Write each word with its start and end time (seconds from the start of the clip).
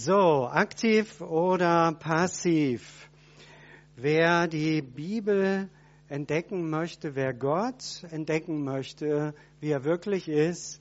So, 0.00 0.46
aktiv 0.46 1.20
oder 1.20 1.90
passiv? 1.90 3.10
Wer 3.96 4.46
die 4.46 4.80
Bibel 4.80 5.68
entdecken 6.08 6.70
möchte, 6.70 7.16
wer 7.16 7.34
Gott 7.34 8.04
entdecken 8.12 8.62
möchte, 8.62 9.34
wie 9.58 9.70
er 9.70 9.82
wirklich 9.82 10.28
ist, 10.28 10.80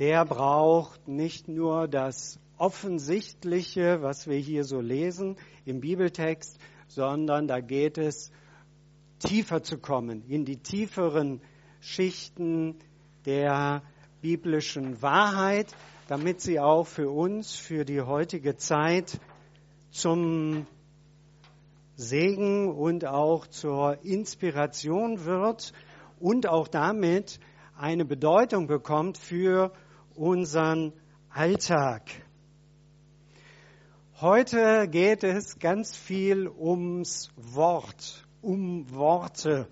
der 0.00 0.26
braucht 0.26 1.08
nicht 1.08 1.48
nur 1.48 1.88
das 1.88 2.38
Offensichtliche, 2.58 4.02
was 4.02 4.26
wir 4.26 4.36
hier 4.36 4.64
so 4.64 4.82
lesen 4.82 5.38
im 5.64 5.80
Bibeltext, 5.80 6.58
sondern 6.88 7.48
da 7.48 7.60
geht 7.60 7.96
es 7.96 8.30
tiefer 9.18 9.62
zu 9.62 9.78
kommen, 9.78 10.28
in 10.28 10.44
die 10.44 10.58
tieferen 10.58 11.40
Schichten 11.80 12.76
der 13.24 13.82
biblischen 14.20 15.00
Wahrheit, 15.00 15.74
damit 16.12 16.42
sie 16.42 16.60
auch 16.60 16.86
für 16.86 17.08
uns, 17.08 17.54
für 17.54 17.86
die 17.86 18.02
heutige 18.02 18.54
Zeit 18.58 19.18
zum 19.90 20.66
Segen 21.96 22.70
und 22.70 23.06
auch 23.06 23.46
zur 23.46 23.96
Inspiration 24.04 25.24
wird 25.24 25.72
und 26.20 26.46
auch 26.46 26.68
damit 26.68 27.40
eine 27.78 28.04
Bedeutung 28.04 28.66
bekommt 28.66 29.16
für 29.16 29.72
unseren 30.14 30.92
Alltag. 31.30 32.02
Heute 34.20 34.88
geht 34.88 35.24
es 35.24 35.58
ganz 35.60 35.96
viel 35.96 36.46
ums 36.46 37.30
Wort, 37.36 38.28
um 38.42 38.94
Worte, 38.94 39.66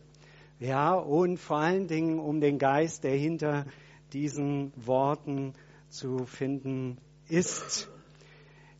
ja, 0.58 0.94
und 0.94 1.36
vor 1.36 1.58
allen 1.58 1.86
Dingen 1.86 2.18
um 2.18 2.40
den 2.40 2.56
Geist, 2.56 3.04
der 3.04 3.14
hinter 3.14 3.66
diesen 4.14 4.72
Worten 4.74 5.52
zu 5.90 6.24
finden 6.24 6.98
ist. 7.28 7.88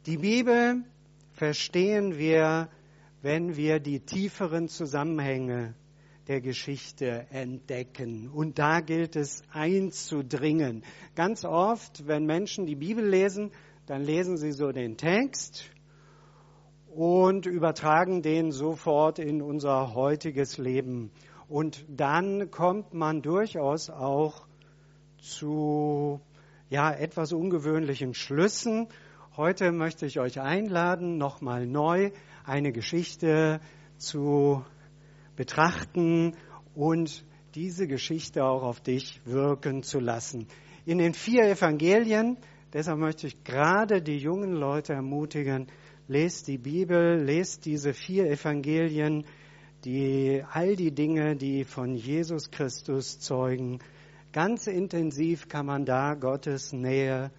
Die 0.06 0.16
Bibel 0.16 0.84
verstehen 1.32 2.16
wir, 2.16 2.68
wenn 3.23 3.56
wir 3.56 3.80
die 3.80 4.01
tieferen 4.01 4.68
Zusammenhänge 4.68 5.74
der 6.29 6.40
Geschichte 6.40 7.26
entdecken. 7.30 8.30
Und 8.30 8.59
da 8.59 8.80
gilt 8.80 9.16
es 9.16 9.43
einzudringen. 9.52 10.84
Ganz 11.15 11.45
oft, 11.45 12.07
wenn 12.07 12.24
Menschen 12.24 12.66
die 12.66 12.76
Bibel 12.76 13.04
lesen, 13.04 13.51
dann 13.87 14.02
lesen 14.02 14.37
sie 14.37 14.52
so 14.52 14.71
den 14.71 14.96
Text 14.96 15.65
und 16.95 17.46
übertragen 17.46 18.23
den 18.23 18.52
sofort 18.52 19.18
in 19.18 19.43
unser 19.43 19.95
heutiges 19.95 20.59
Leben. 20.59 21.10
Und 21.49 21.84
dann 21.88 22.51
kommt 22.51 22.95
man 22.95 23.23
durchaus 23.23 23.90
auch 23.90 24.46
zu 25.18 26.21
ja, 26.71 26.93
etwas 26.93 27.32
ungewöhnlichen 27.32 28.15
Schlüssen. 28.15 28.87
Heute 29.37 29.73
möchte 29.73 30.07
ich 30.07 30.21
euch 30.21 30.40
einladen, 30.40 31.18
nochmal 31.18 31.66
neu 31.66 32.12
eine 32.45 32.71
Geschichte 32.73 33.60
zu 33.99 34.65
betrachten 35.35 36.37
und 36.74 37.24
diese 37.57 37.88
Geschichte 37.88 38.45
auch 38.45 38.62
auf 38.62 38.80
dich 38.80 39.21
wirken 39.24 39.82
zu 39.82 39.99
lassen. 39.99 40.46
In 40.87 40.99
den 40.99 41.12
vier 41.12 41.45
Evangelien, 41.45 42.37
deshalb 42.73 43.01
möchte 43.01 43.27
ich 43.27 43.43
gerade 43.43 44.01
die 44.01 44.18
jungen 44.18 44.52
Leute 44.52 44.93
ermutigen, 44.93 45.66
lest 46.07 46.46
die 46.46 46.59
Bibel, 46.59 47.21
lest 47.21 47.66
diese 47.66 47.93
vier 47.93 48.30
Evangelien, 48.30 49.24
die 49.84 50.45
all 50.49 50.77
die 50.77 50.93
Dinge, 50.93 51.34
die 51.34 51.65
von 51.65 51.96
Jesus 51.96 52.52
Christus 52.52 53.18
zeugen, 53.18 53.80
Ganz 54.32 54.68
intensiv 54.68 55.48
kann 55.48 55.66
man 55.66 55.84
da 55.84 56.14
Gottes 56.14 56.73
Nähe 56.73 57.32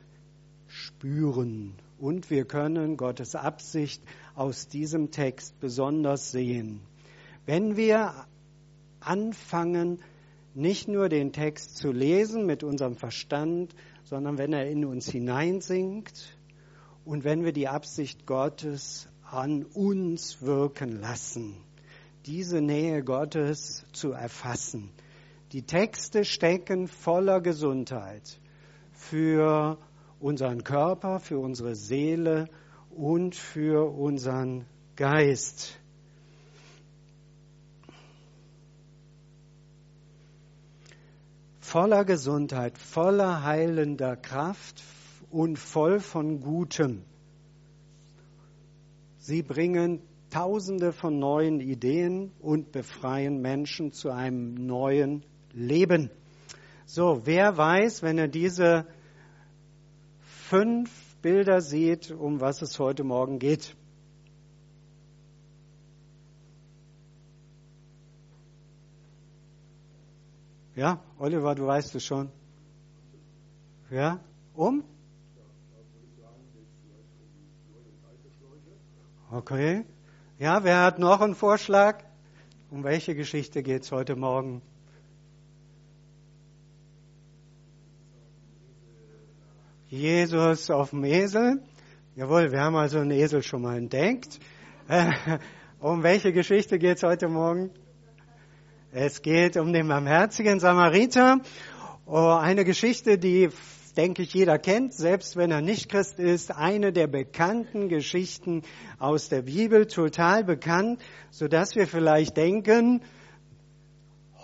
spüren. 0.68 1.74
Und 1.98 2.30
wir 2.30 2.44
können 2.44 2.98
Gottes 2.98 3.36
Absicht 3.36 4.04
aus 4.36 4.68
diesem 4.68 5.12
Text 5.12 5.58
besonders 5.62 6.32
sehen. 6.32 6.82
Wenn 7.46 7.78
wir 7.78 8.26
anfangen, 9.00 10.00
nicht 10.54 10.90
nur 10.90 11.08
den 11.08 11.32
Text 11.32 11.78
zu 11.78 11.94
lesen 11.94 12.46
mit 12.46 12.62
unserem 12.62 12.96
Verstand, 12.96 13.74
sondern 14.04 14.38
wenn 14.38 14.52
er 14.52 14.70
in 14.70 14.84
uns 14.84 15.10
hineinsinkt 15.10 16.38
und 17.06 17.24
wenn 17.24 17.46
wir 17.46 17.54
die 17.54 17.70
Absicht 17.70 18.26
Gottes 18.26 19.08
an 19.24 19.64
uns 19.64 20.42
wirken 20.42 21.00
lassen, 21.00 21.56
diese 22.26 22.60
Nähe 22.60 23.02
Gottes 23.02 23.86
zu 23.94 24.12
erfassen, 24.12 24.90
die 25.52 25.64
Texte 25.64 26.24
stecken 26.24 26.88
voller 26.88 27.42
Gesundheit 27.42 28.40
für 28.94 29.78
unseren 30.20 30.64
Körper, 30.64 31.20
für 31.20 31.40
unsere 31.40 31.76
Seele 31.76 32.48
und 32.90 33.36
für 33.36 33.92
unseren 33.92 34.66
Geist. 34.96 35.78
Voller 41.60 42.06
Gesundheit, 42.06 42.78
voller 42.78 43.44
heilender 43.44 44.16
Kraft 44.16 44.84
und 45.30 45.58
voll 45.58 46.00
von 46.00 46.42
Gutem. 46.42 47.04
Sie 49.18 49.42
bringen 49.44 50.02
Tausende 50.30 50.94
von 50.94 51.20
neuen 51.20 51.60
Ideen 51.60 52.32
und 52.40 52.72
befreien 52.72 53.42
Menschen 53.42 53.92
zu 53.92 54.12
einem 54.12 54.54
neuen 54.54 55.26
leben. 55.54 56.10
So, 56.86 57.26
wer 57.26 57.58
weiß, 57.58 58.04
wenn 58.04 58.18
er 58.18 58.28
diese 58.28 58.86
fünf 60.22 60.90
Bilder 61.22 61.62
sieht, 61.62 62.12
um 62.12 62.42
was 62.42 62.62
es 62.62 62.80
heute 62.80 63.04
Morgen 63.04 63.40
geht? 63.40 63.76
Ja, 70.76 71.00
Oliver, 71.20 71.54
du 71.56 71.68
weißt 71.68 71.96
es 71.96 72.04
schon. 72.04 72.32
Ja, 73.90 74.20
um? 74.54 74.84
Okay. 79.30 79.86
Ja, 80.40 80.64
wer 80.64 80.82
hat 80.82 80.98
noch 81.00 81.22
einen 81.22 81.36
Vorschlag? 81.36 82.04
Um 82.70 82.84
welche 82.84 83.16
Geschichte 83.16 83.64
geht 83.64 83.84
es 83.84 83.92
heute 83.92 84.16
Morgen? 84.16 84.62
Jesus 89.92 90.70
auf 90.72 90.92
dem 90.92 91.04
Esel. 91.04 91.62
Jawohl, 92.16 92.54
wir 92.54 92.62
haben 92.62 92.78
also 92.78 93.00
einen 93.00 93.12
Esel 93.12 93.44
schon 93.44 93.64
mal 93.64 93.78
entdeckt. 93.78 94.40
Äh, 94.88 95.12
um 95.82 96.02
welche 96.02 96.32
Geschichte 96.32 96.80
geht 96.80 96.96
es 96.96 97.04
heute 97.04 97.28
Morgen? 97.28 97.72
Es 98.94 99.22
geht 99.22 99.58
um 99.58 99.74
den 99.74 99.90
barmherzigen 99.90 100.62
Samariter. 100.62 101.42
Oh, 102.06 102.38
eine 102.40 102.64
Geschichte, 102.64 103.18
die, 103.18 103.50
denke 103.98 104.22
ich, 104.22 104.34
jeder 104.34 104.60
kennt, 104.60 104.94
selbst 104.94 105.36
wenn 105.36 105.52
er 105.52 105.60
nicht 105.60 105.90
Christ 105.90 106.20
ist. 106.20 106.56
Eine 106.56 106.94
der 106.94 107.08
bekannten 107.08 107.90
Geschichten 107.90 108.62
aus 108.98 109.28
der 109.28 109.42
Bibel, 109.42 109.88
total 109.88 110.46
bekannt, 110.46 111.02
sodass 111.32 111.76
wir 111.76 111.86
vielleicht 111.86 112.38
denken, 112.38 113.02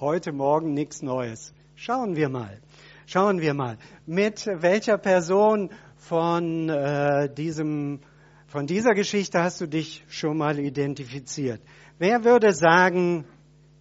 heute 0.01 0.33
Morgen 0.33 0.73
nichts 0.73 1.01
Neues. 1.01 1.53
Schauen 1.75 2.17
wir 2.17 2.27
mal. 2.27 2.59
Schauen 3.07 3.39
wir 3.39 3.53
mal, 3.53 3.77
mit 4.05 4.45
welcher 4.45 4.97
Person 4.97 5.69
von, 5.95 6.67
äh, 6.67 7.33
diesem, 7.33 8.01
von 8.47 8.67
dieser 8.67 8.93
Geschichte 8.95 9.41
hast 9.41 9.61
du 9.61 9.65
dich 9.65 10.03
schon 10.09 10.37
mal 10.37 10.59
identifiziert? 10.59 11.61
Wer 11.99 12.25
würde 12.25 12.51
sagen, 12.51 13.23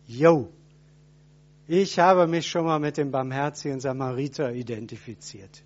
yo, 0.06 0.53
ich 1.66 1.98
habe 1.98 2.28
mich 2.28 2.47
schon 2.47 2.66
mal 2.66 2.78
mit 2.78 2.98
dem 2.98 3.10
barmherzigen 3.10 3.81
Samariter 3.81 4.53
identifiziert? 4.53 5.65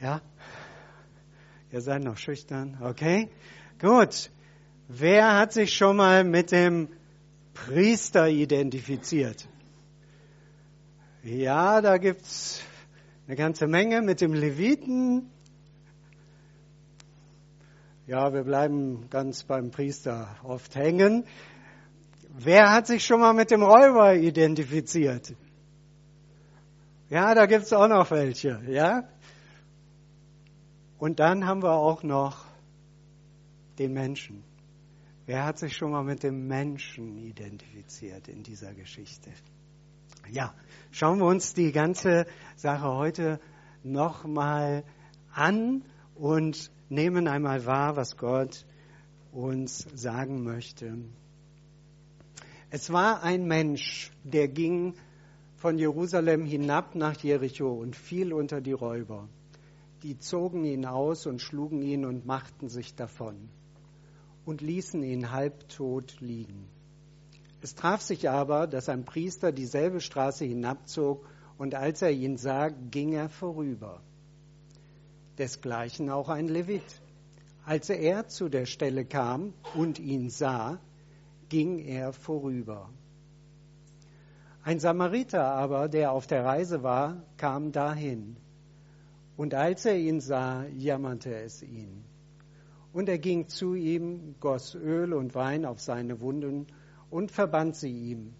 Ja? 0.00 0.20
Ihr 1.70 1.80
seid 1.80 2.02
noch 2.02 2.16
schüchtern, 2.16 2.76
okay? 2.82 3.30
Gut. 3.80 4.32
Wer 4.88 5.38
hat 5.38 5.52
sich 5.52 5.76
schon 5.76 5.96
mal 5.96 6.24
mit 6.24 6.50
dem 6.50 6.88
Priester 7.54 8.28
identifiziert? 8.28 9.46
Ja, 11.22 11.82
da 11.82 11.98
gibt's 11.98 12.62
eine 13.26 13.36
ganze 13.36 13.66
Menge 13.66 14.00
mit 14.00 14.22
dem 14.22 14.32
Leviten. 14.32 15.30
Ja, 18.06 18.32
wir 18.32 18.42
bleiben 18.42 19.10
ganz 19.10 19.44
beim 19.44 19.70
Priester 19.70 20.34
oft 20.42 20.74
hängen. 20.76 21.26
Wer 22.30 22.72
hat 22.72 22.86
sich 22.86 23.04
schon 23.04 23.20
mal 23.20 23.34
mit 23.34 23.50
dem 23.50 23.62
Räuber 23.62 24.14
identifiziert? 24.14 25.34
Ja, 27.10 27.34
da 27.34 27.44
gibt's 27.44 27.72
auch 27.74 27.88
noch 27.88 28.10
welche, 28.10 28.62
ja? 28.66 29.06
Und 30.98 31.20
dann 31.20 31.46
haben 31.46 31.62
wir 31.62 31.72
auch 31.72 32.02
noch 32.02 32.46
den 33.78 33.92
Menschen. 33.92 34.42
Wer 35.26 35.44
hat 35.44 35.58
sich 35.58 35.76
schon 35.76 35.90
mal 35.90 36.02
mit 36.02 36.22
dem 36.22 36.46
Menschen 36.46 37.18
identifiziert 37.18 38.26
in 38.28 38.42
dieser 38.42 38.72
Geschichte? 38.72 39.30
Ja, 40.30 40.54
schauen 40.90 41.18
wir 41.18 41.26
uns 41.26 41.54
die 41.54 41.72
ganze 41.72 42.26
Sache 42.56 42.88
heute 42.88 43.40
nochmal 43.82 44.84
an 45.32 45.84
und 46.14 46.70
nehmen 46.88 47.28
einmal 47.28 47.64
wahr, 47.66 47.96
was 47.96 48.16
Gott 48.16 48.66
uns 49.32 49.86
sagen 49.94 50.42
möchte. 50.42 50.98
Es 52.70 52.92
war 52.92 53.22
ein 53.22 53.46
Mensch, 53.46 54.12
der 54.24 54.48
ging 54.48 54.94
von 55.56 55.78
Jerusalem 55.78 56.44
hinab 56.44 56.94
nach 56.94 57.16
Jericho 57.20 57.72
und 57.72 57.96
fiel 57.96 58.32
unter 58.32 58.60
die 58.60 58.72
Räuber. 58.72 59.28
Die 60.02 60.18
zogen 60.18 60.64
ihn 60.64 60.86
aus 60.86 61.26
und 61.26 61.42
schlugen 61.42 61.82
ihn 61.82 62.04
und 62.04 62.24
machten 62.26 62.68
sich 62.68 62.94
davon 62.94 63.50
und 64.44 64.62
ließen 64.62 65.02
ihn 65.02 65.30
halbtot 65.30 66.16
liegen. 66.20 66.66
Es 67.62 67.74
traf 67.74 68.00
sich 68.00 68.28
aber, 68.30 68.66
dass 68.66 68.88
ein 68.88 69.04
Priester 69.04 69.52
dieselbe 69.52 70.00
Straße 70.00 70.44
hinabzog, 70.44 71.26
und 71.58 71.74
als 71.74 72.00
er 72.00 72.10
ihn 72.10 72.38
sah, 72.38 72.70
ging 72.70 73.12
er 73.12 73.28
vorüber. 73.28 74.00
Desgleichen 75.36 76.08
auch 76.08 76.30
ein 76.30 76.48
Levit. 76.48 77.02
Als 77.66 77.90
er 77.90 78.28
zu 78.28 78.48
der 78.48 78.64
Stelle 78.64 79.04
kam 79.04 79.52
und 79.74 79.98
ihn 79.98 80.30
sah, 80.30 80.80
ging 81.50 81.78
er 81.78 82.14
vorüber. 82.14 82.88
Ein 84.62 84.80
Samariter 84.80 85.44
aber, 85.44 85.88
der 85.88 86.12
auf 86.12 86.26
der 86.26 86.44
Reise 86.44 86.82
war, 86.82 87.22
kam 87.36 87.72
dahin. 87.72 88.36
Und 89.36 89.52
als 89.52 89.84
er 89.84 89.98
ihn 89.98 90.20
sah, 90.20 90.64
jammerte 90.76 91.34
es 91.34 91.62
ihn. 91.62 92.04
Und 92.92 93.08
er 93.08 93.18
ging 93.18 93.48
zu 93.48 93.74
ihm, 93.74 94.34
goss 94.40 94.74
Öl 94.74 95.12
und 95.12 95.34
Wein 95.34 95.64
auf 95.64 95.80
seine 95.80 96.20
Wunden 96.20 96.66
und 97.10 97.30
verband 97.30 97.76
sie 97.76 97.92
ihm, 97.92 98.34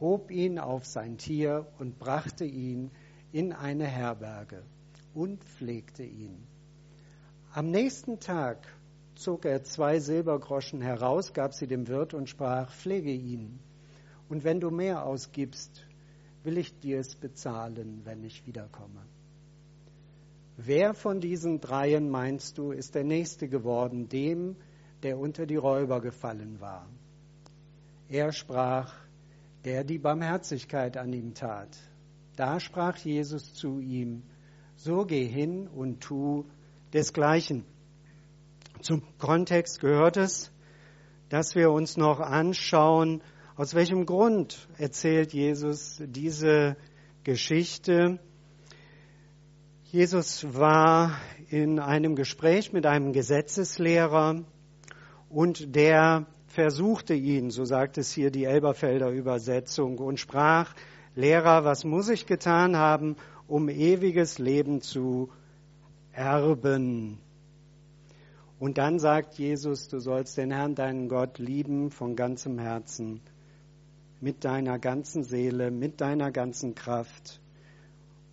hob 0.00 0.30
ihn 0.30 0.58
auf 0.58 0.86
sein 0.86 1.18
Tier 1.18 1.66
und 1.78 1.98
brachte 1.98 2.44
ihn 2.44 2.90
in 3.32 3.52
eine 3.52 3.86
Herberge 3.86 4.62
und 5.14 5.44
pflegte 5.44 6.02
ihn. 6.02 6.46
Am 7.52 7.70
nächsten 7.70 8.20
Tag 8.20 8.66
zog 9.14 9.44
er 9.44 9.62
zwei 9.64 10.00
Silbergroschen 10.00 10.80
heraus, 10.80 11.32
gab 11.34 11.52
sie 11.52 11.66
dem 11.66 11.88
Wirt 11.88 12.14
und 12.14 12.28
sprach, 12.28 12.72
pflege 12.72 13.12
ihn. 13.12 13.58
Und 14.28 14.44
wenn 14.44 14.60
du 14.60 14.70
mehr 14.70 15.04
ausgibst, 15.04 15.84
will 16.42 16.56
ich 16.56 16.78
dir 16.78 17.00
es 17.00 17.16
bezahlen, 17.16 18.00
wenn 18.04 18.24
ich 18.24 18.46
wiederkomme. 18.46 19.02
Wer 20.56 20.94
von 20.94 21.20
diesen 21.20 21.60
dreien 21.60 22.08
meinst 22.10 22.56
du, 22.58 22.70
ist 22.70 22.94
der 22.94 23.04
Nächste 23.04 23.48
geworden, 23.48 24.08
dem, 24.08 24.56
der 25.02 25.18
unter 25.18 25.46
die 25.46 25.56
Räuber 25.56 26.00
gefallen 26.00 26.60
war? 26.60 26.86
Er 28.10 28.32
sprach, 28.32 28.92
der 29.64 29.84
die 29.84 29.98
Barmherzigkeit 29.98 30.96
an 30.96 31.12
ihm 31.12 31.32
tat. 31.32 31.68
Da 32.34 32.58
sprach 32.58 32.96
Jesus 32.96 33.54
zu 33.54 33.78
ihm, 33.78 34.24
so 34.74 35.04
geh 35.04 35.28
hin 35.28 35.68
und 35.68 36.00
tu 36.00 36.44
desgleichen. 36.92 37.64
Zum 38.80 39.04
Kontext 39.18 39.78
gehört 39.78 40.16
es, 40.16 40.50
dass 41.28 41.54
wir 41.54 41.70
uns 41.70 41.96
noch 41.96 42.18
anschauen, 42.18 43.22
aus 43.54 43.74
welchem 43.74 44.06
Grund 44.06 44.68
erzählt 44.76 45.32
Jesus 45.32 46.02
diese 46.04 46.76
Geschichte. 47.22 48.18
Jesus 49.84 50.52
war 50.52 51.16
in 51.48 51.78
einem 51.78 52.16
Gespräch 52.16 52.72
mit 52.72 52.86
einem 52.86 53.12
Gesetzeslehrer 53.12 54.42
und 55.28 55.76
der 55.76 56.26
versuchte 56.50 57.14
ihn, 57.14 57.50
so 57.50 57.64
sagt 57.64 57.96
es 57.96 58.12
hier 58.12 58.30
die 58.30 58.44
Elberfelder 58.44 59.10
Übersetzung, 59.10 59.98
und 59.98 60.18
sprach, 60.18 60.74
Lehrer, 61.14 61.64
was 61.64 61.84
muss 61.84 62.08
ich 62.08 62.26
getan 62.26 62.76
haben, 62.76 63.16
um 63.46 63.68
ewiges 63.68 64.38
Leben 64.38 64.80
zu 64.80 65.30
erben? 66.12 67.18
Und 68.58 68.78
dann 68.78 68.98
sagt 68.98 69.34
Jesus, 69.34 69.88
du 69.88 70.00
sollst 70.00 70.36
den 70.36 70.50
Herrn, 70.50 70.74
deinen 70.74 71.08
Gott, 71.08 71.38
lieben 71.38 71.90
von 71.90 72.16
ganzem 72.16 72.58
Herzen, 72.58 73.20
mit 74.20 74.44
deiner 74.44 74.78
ganzen 74.78 75.22
Seele, 75.22 75.70
mit 75.70 76.00
deiner 76.00 76.30
ganzen 76.32 76.74
Kraft 76.74 77.40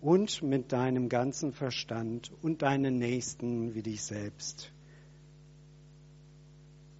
und 0.00 0.42
mit 0.42 0.72
deinem 0.72 1.08
ganzen 1.08 1.52
Verstand 1.52 2.32
und 2.42 2.62
deinen 2.62 2.96
Nächsten 2.96 3.74
wie 3.74 3.82
dich 3.82 4.02
selbst. 4.02 4.72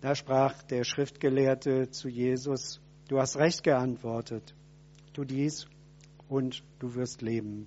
Da 0.00 0.15
sprach 0.15 0.62
der 0.62 0.85
Schriftgelehrte 0.85 1.91
zu 1.91 2.09
Jesus, 2.09 2.81
du 3.09 3.19
hast 3.19 3.37
recht 3.37 3.65
geantwortet, 3.65 4.55
tu 5.12 5.25
dies 5.25 5.67
und 6.29 6.62
du 6.79 6.95
wirst 6.95 7.21
leben. 7.21 7.67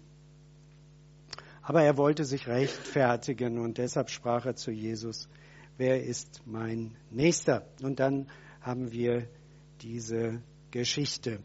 Aber 1.62 1.83
er 1.83 1.98
wollte 1.98 2.24
sich 2.24 2.48
rechtfertigen 2.48 3.60
und 3.60 3.78
deshalb 3.78 4.10
sprach 4.10 4.45
er 4.45 4.56
zu 4.56 4.72
Jesus, 4.72 5.28
wer 5.78 6.04
ist 6.04 6.42
mein 6.45 6.95
Nächster? 7.10 7.68
Und 7.81 8.00
dann 8.00 8.30
haben 8.62 8.92
wir 8.92 9.28
diese 9.81 10.42
Geschichte. 10.72 11.39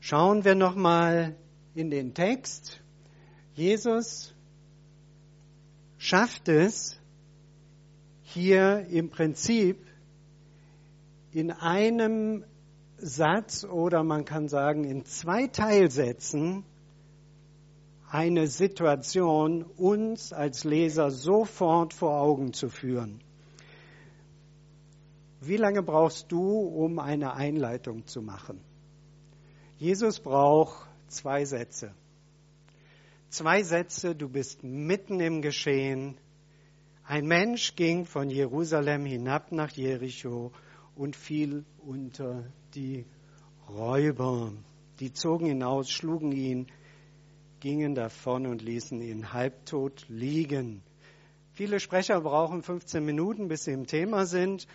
Schauen 0.00 0.44
wir 0.44 0.54
nochmal 0.54 1.36
in 1.74 1.90
den 1.90 2.14
Text. 2.14 2.80
Jesus 3.54 4.34
schafft 5.98 6.48
es, 6.48 7.01
hier 8.32 8.86
im 8.88 9.10
Prinzip 9.10 9.86
in 11.32 11.50
einem 11.50 12.44
Satz 12.98 13.64
oder 13.64 14.02
man 14.04 14.24
kann 14.24 14.48
sagen 14.48 14.84
in 14.84 15.04
zwei 15.04 15.46
Teilsätzen 15.46 16.64
eine 18.10 18.46
Situation 18.46 19.62
uns 19.62 20.32
als 20.32 20.64
Leser 20.64 21.10
sofort 21.10 21.94
vor 21.94 22.20
Augen 22.20 22.52
zu 22.52 22.68
führen. 22.68 23.20
Wie 25.40 25.56
lange 25.56 25.82
brauchst 25.82 26.30
du, 26.30 26.60
um 26.60 26.98
eine 26.98 27.34
Einleitung 27.34 28.06
zu 28.06 28.22
machen? 28.22 28.60
Jesus 29.78 30.20
braucht 30.20 30.88
zwei 31.08 31.44
Sätze. 31.44 31.94
Zwei 33.30 33.62
Sätze, 33.62 34.14
du 34.14 34.28
bist 34.28 34.62
mitten 34.62 35.18
im 35.18 35.42
Geschehen, 35.42 36.16
ein 37.04 37.26
Mensch 37.26 37.74
ging 37.74 38.04
von 38.04 38.30
Jerusalem 38.30 39.04
hinab 39.04 39.52
nach 39.52 39.70
Jericho 39.70 40.52
und 40.94 41.16
fiel 41.16 41.64
unter 41.78 42.44
die 42.74 43.06
Räuber. 43.68 44.52
Die 45.00 45.12
zogen 45.12 45.46
ihn 45.46 45.62
aus, 45.62 45.90
schlugen 45.90 46.32
ihn, 46.32 46.68
gingen 47.60 47.94
davon 47.94 48.46
und 48.46 48.62
ließen 48.62 49.00
ihn 49.00 49.32
halbtot 49.32 50.04
liegen. 50.08 50.82
Viele 51.52 51.80
Sprecher 51.80 52.20
brauchen 52.20 52.62
15 52.62 53.04
Minuten, 53.04 53.48
bis 53.48 53.64
sie 53.64 53.72
im 53.72 53.86
Thema 53.86 54.26
sind 54.26 54.66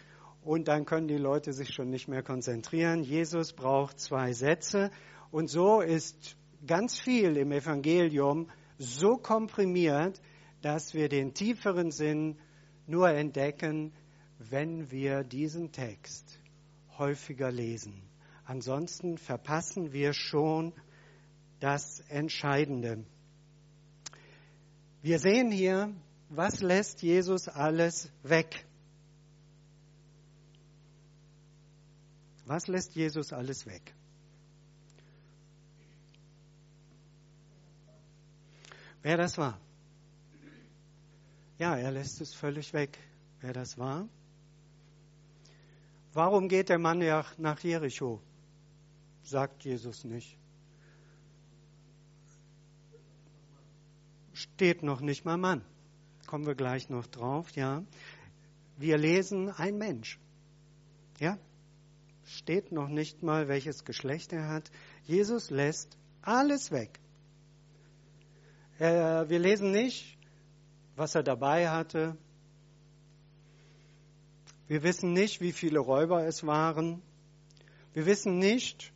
und 0.42 0.68
dann 0.68 0.86
können 0.86 1.08
die 1.08 1.18
Leute 1.18 1.54
sich 1.54 1.74
schon 1.74 1.90
nicht 1.90 2.08
mehr 2.08 2.24
konzentrieren. 2.24 3.04
Jesus 3.04 3.54
braucht 3.54 4.00
zwei 4.00 4.34
Sätze 4.34 4.92
und 5.32 5.50
so 5.50 5.82
ist 5.82 6.38
ganz 6.66 7.00
viel 7.00 7.38
im 7.38 7.52
Evangelium 7.52 8.50
so 8.78 9.18
komprimiert, 9.18 10.22
dass 10.62 10.94
wir 10.94 11.10
den 11.10 11.34
tieferen 11.34 11.92
Sinn 11.92 12.38
nur 12.86 13.10
entdecken, 13.10 13.94
wenn 14.40 14.92
wir 14.92 15.24
diesen 15.24 15.72
Text 15.72 16.40
häufiger 16.98 17.52
lesen. 17.52 18.02
Ansonsten 18.46 19.18
verpassen 19.18 19.92
wir 19.92 20.14
schon 20.14 20.74
das 21.60 22.00
Entscheidende. 22.10 23.04
Wir 25.02 25.20
sehen 25.20 25.52
hier, 25.52 25.94
was 26.30 26.62
lässt 26.62 27.02
Jesus 27.02 27.48
alles 27.48 28.12
weg? 28.24 28.66
Was 32.46 32.68
lässt 32.68 32.96
Jesus 32.96 33.34
alles 33.34 33.66
weg? 33.66 33.94
Wer 39.02 39.18
das 39.18 39.38
war? 39.38 39.60
Ja, 41.58 41.76
er 41.76 41.92
lässt 41.92 42.22
es 42.22 42.34
völlig 42.34 42.74
weg, 42.74 43.00
wer 43.42 43.54
das 43.54 43.78
war. 43.78 44.08
Warum 46.14 46.50
geht 46.50 46.70
der 46.70 46.80
Mann 46.80 47.00
nach 47.00 47.60
Jericho? 47.60 48.22
Sagt 49.24 49.64
Jesus 49.64 50.04
nicht. 50.04 50.38
Steht 54.34 54.84
noch 54.84 55.02
nicht 55.02 55.26
mal 55.26 55.38
Mann. 55.38 55.64
Kommen 56.28 56.46
wir 56.46 56.56
gleich 56.56 56.90
noch 56.90 57.08
drauf, 57.08 57.52
ja. 57.52 57.84
Wir 58.78 58.98
lesen 58.98 59.50
ein 59.50 59.78
Mensch. 59.78 60.20
Ja? 61.20 61.40
Steht 62.26 62.72
noch 62.72 62.90
nicht 62.90 63.24
mal, 63.24 63.48
welches 63.48 63.84
Geschlecht 63.84 64.34
er 64.34 64.48
hat. 64.48 64.70
Jesus 65.06 65.50
lässt 65.50 65.98
alles 66.22 66.72
weg. 66.72 67.00
Äh, 68.80 69.30
wir 69.30 69.40
lesen 69.40 69.72
nicht, 69.72 70.17
was 70.98 71.16
er 71.16 71.24
dabei 71.24 71.70
hatte. 71.70 72.18
Wir 74.68 74.84
wissen 74.84 75.14
nicht, 75.14 75.40
wie 75.40 75.54
viele 75.54 75.80
Räuber 75.80 76.26
es 76.26 76.46
waren. 76.46 77.02
Wir 77.94 78.06
wissen 78.06 78.40
nicht, 78.40 78.92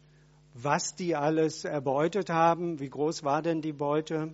was 0.54 0.96
die 0.96 1.16
alles 1.16 1.64
erbeutet 1.64 2.30
haben. 2.30 2.80
Wie 2.80 2.90
groß 2.90 3.24
war 3.24 3.42
denn 3.42 3.62
die 3.62 3.72
Beute? 3.72 4.34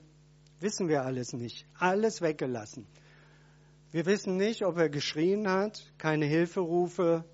Wissen 0.59 0.87
wir 0.87 1.03
alles 1.03 1.33
nicht. 1.33 1.67
Alles 1.77 2.21
weggelassen. 2.21 2.87
Wir 3.91 4.05
wissen 4.05 4.37
nicht, 4.37 4.63
ob 4.63 4.77
er 4.77 4.89
geschrien 4.89 5.47
hat, 5.47 5.91
keine 5.97 6.25
Hilferufe. 6.25 7.25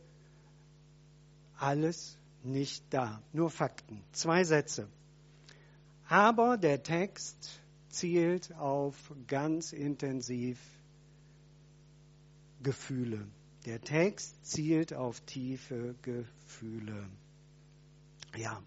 Alles 1.57 2.17
nicht 2.43 2.83
da. 2.89 3.21
Nur 3.31 3.49
Fakten. 3.49 4.03
Zwei 4.11 4.43
Sätze. 4.43 4.89
Aber 6.09 6.57
der 6.57 6.83
Text 6.83 7.62
zielt 7.93 8.53
auf 8.55 9.13
ganz 9.27 9.71
intensiv 9.71 10.59
Gefühle. 12.61 13.27
Der 13.65 13.81
Text 13.81 14.45
zielt 14.45 14.93
auf 14.93 15.21
tiefe 15.21 15.95
Gefühle. 16.01 17.07
Ja. 18.35 18.61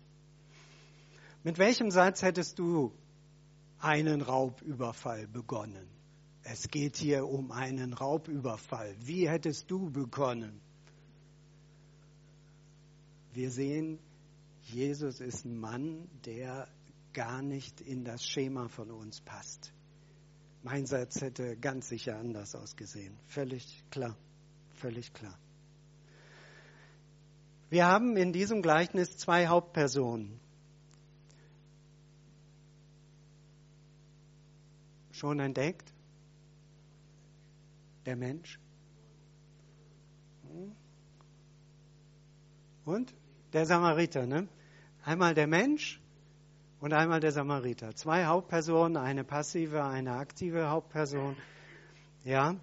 Mit 1.42 1.58
welchem 1.58 1.90
Satz 1.90 2.22
hättest 2.22 2.58
du 2.58 2.92
einen 3.78 4.22
Raubüberfall 4.22 5.26
begonnen? 5.26 5.88
Es 6.42 6.68
geht 6.68 6.96
hier 6.96 7.26
um 7.26 7.50
einen 7.50 7.92
Raubüberfall. 7.92 8.94
Wie 9.00 9.28
hättest 9.28 9.70
du 9.70 9.90
begonnen? 9.90 10.60
Wir 13.32 13.50
sehen, 13.50 13.98
Jesus 14.62 15.20
ist 15.20 15.44
ein 15.44 15.58
Mann, 15.58 16.08
der 16.24 16.68
gar 17.16 17.40
nicht 17.40 17.80
in 17.80 18.04
das 18.04 18.26
Schema 18.26 18.68
von 18.68 18.90
uns 18.90 19.22
passt. 19.22 19.72
Mein 20.62 20.84
Satz 20.84 21.22
hätte 21.22 21.56
ganz 21.56 21.88
sicher 21.88 22.18
anders 22.18 22.54
ausgesehen. 22.54 23.16
Völlig 23.26 23.82
klar, 23.90 24.14
völlig 24.74 25.14
klar. 25.14 25.38
Wir 27.70 27.86
haben 27.86 28.18
in 28.18 28.34
diesem 28.34 28.60
Gleichnis 28.60 29.16
zwei 29.16 29.46
Hauptpersonen. 29.46 30.38
Schon 35.10 35.40
entdeckt? 35.40 35.90
Der 38.04 38.16
Mensch. 38.16 38.60
Und 42.84 43.14
der 43.54 43.64
Samariter, 43.64 44.26
ne? 44.26 44.48
Einmal 45.02 45.34
der 45.34 45.46
Mensch 45.46 45.98
und 46.80 46.92
einmal 46.92 47.20
der 47.20 47.32
Samariter. 47.32 47.94
Zwei 47.94 48.26
Hauptpersonen, 48.26 48.96
eine 48.96 49.24
passive, 49.24 49.84
eine 49.84 50.12
aktive 50.12 50.68
Hauptperson. 50.68 51.36
Ja. 52.24 52.56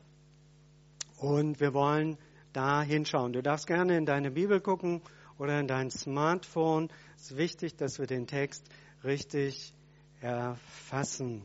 Und 1.17 1.59
wir 1.59 1.73
wollen 1.73 2.17
da 2.51 2.81
hinschauen. 2.81 3.33
Du 3.33 3.41
darfst 3.41 3.67
gerne 3.67 3.97
in 3.97 4.05
deine 4.05 4.31
Bibel 4.31 4.61
gucken 4.61 5.01
oder 5.37 5.59
in 5.59 5.67
dein 5.67 5.89
Smartphone. 5.89 6.89
Es 7.15 7.31
ist 7.31 7.37
wichtig, 7.37 7.75
dass 7.75 7.99
wir 7.99 8.05
den 8.05 8.27
Text 8.27 8.67
richtig 9.03 9.73
erfassen. 10.21 11.43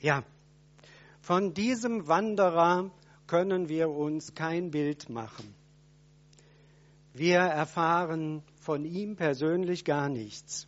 Ja. 0.00 0.24
Von 1.20 1.54
diesem 1.54 2.08
Wanderer 2.08 2.90
können 3.26 3.68
wir 3.68 3.88
uns 3.90 4.34
kein 4.34 4.70
Bild 4.70 5.08
machen. 5.08 5.54
Wir 7.14 7.38
erfahren 7.38 8.42
von 8.60 8.84
ihm 8.84 9.16
persönlich 9.16 9.84
gar 9.84 10.08
nichts. 10.08 10.66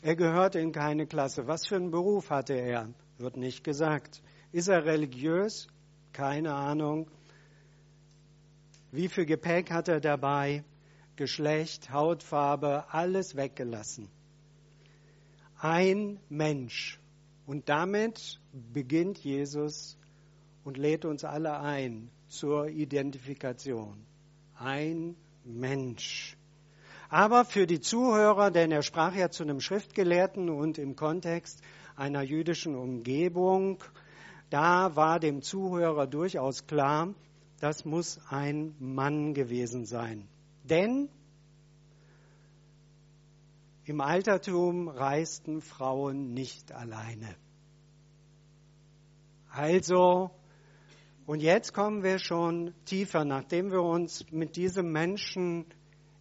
Er 0.00 0.14
gehört 0.14 0.54
in 0.54 0.70
keine 0.72 1.06
Klasse. 1.06 1.46
Was 1.46 1.66
für 1.66 1.76
einen 1.76 1.90
Beruf 1.90 2.30
hatte 2.30 2.54
er? 2.54 2.88
Wird 3.18 3.36
nicht 3.36 3.64
gesagt. 3.64 4.22
Ist 4.52 4.68
er 4.68 4.84
religiös? 4.84 5.66
Keine 6.12 6.54
Ahnung. 6.54 7.10
Wie 8.92 9.08
viel 9.08 9.26
Gepäck 9.26 9.70
hat 9.70 9.88
er 9.88 10.00
dabei? 10.00 10.64
Geschlecht, 11.16 11.90
Hautfarbe, 11.90 12.84
alles 12.92 13.34
weggelassen. 13.34 14.08
Ein 15.58 16.20
Mensch. 16.28 17.00
Und 17.44 17.68
damit 17.68 18.40
beginnt 18.52 19.18
Jesus 19.18 19.98
und 20.62 20.76
lädt 20.76 21.04
uns 21.04 21.24
alle 21.24 21.58
ein 21.58 22.10
zur 22.28 22.68
Identifikation. 22.68 24.06
Ein 24.54 25.16
Mensch. 25.44 26.37
Aber 27.08 27.44
für 27.44 27.66
die 27.66 27.80
Zuhörer, 27.80 28.50
denn 28.50 28.70
er 28.70 28.82
sprach 28.82 29.14
ja 29.14 29.30
zu 29.30 29.42
einem 29.42 29.60
Schriftgelehrten 29.60 30.50
und 30.50 30.78
im 30.78 30.94
Kontext 30.94 31.62
einer 31.96 32.22
jüdischen 32.22 32.74
Umgebung, 32.74 33.82
da 34.50 34.94
war 34.94 35.18
dem 35.18 35.42
Zuhörer 35.42 36.06
durchaus 36.06 36.66
klar, 36.66 37.14
das 37.60 37.84
muss 37.84 38.20
ein 38.28 38.74
Mann 38.78 39.34
gewesen 39.34 39.84
sein. 39.84 40.28
Denn 40.64 41.08
im 43.84 44.00
Altertum 44.02 44.88
reisten 44.88 45.62
Frauen 45.62 46.34
nicht 46.34 46.72
alleine. 46.72 47.34
Also, 49.50 50.30
und 51.26 51.40
jetzt 51.40 51.72
kommen 51.72 52.02
wir 52.02 52.18
schon 52.18 52.74
tiefer, 52.84 53.24
nachdem 53.24 53.70
wir 53.70 53.82
uns 53.82 54.30
mit 54.30 54.56
diesem 54.56 54.92
Menschen 54.92 55.66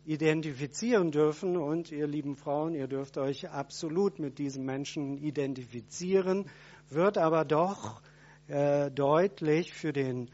identifizieren 0.07 1.11
dürfen. 1.11 1.57
Und 1.57 1.91
ihr 1.91 2.07
lieben 2.07 2.35
Frauen, 2.35 2.73
ihr 2.73 2.87
dürft 2.87 3.17
euch 3.17 3.49
absolut 3.49 4.19
mit 4.19 4.39
diesem 4.39 4.65
Menschen 4.65 5.17
identifizieren, 5.17 6.49
wird 6.89 7.17
aber 7.17 7.43
doch 7.43 8.01
äh, 8.47 8.89
deutlich 8.89 9.73
für 9.73 9.91
den 9.91 10.31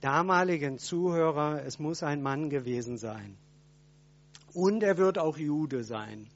damaligen 0.00 0.78
Zuhörer, 0.78 1.64
es 1.64 1.80
muss 1.80 2.04
ein 2.04 2.22
Mann 2.22 2.48
gewesen 2.48 2.96
sein. 2.96 3.36
Und 4.54 4.84
er 4.84 4.96
wird 4.96 5.18
auch 5.18 5.36
Jude 5.36 5.82
sein. 5.82 6.28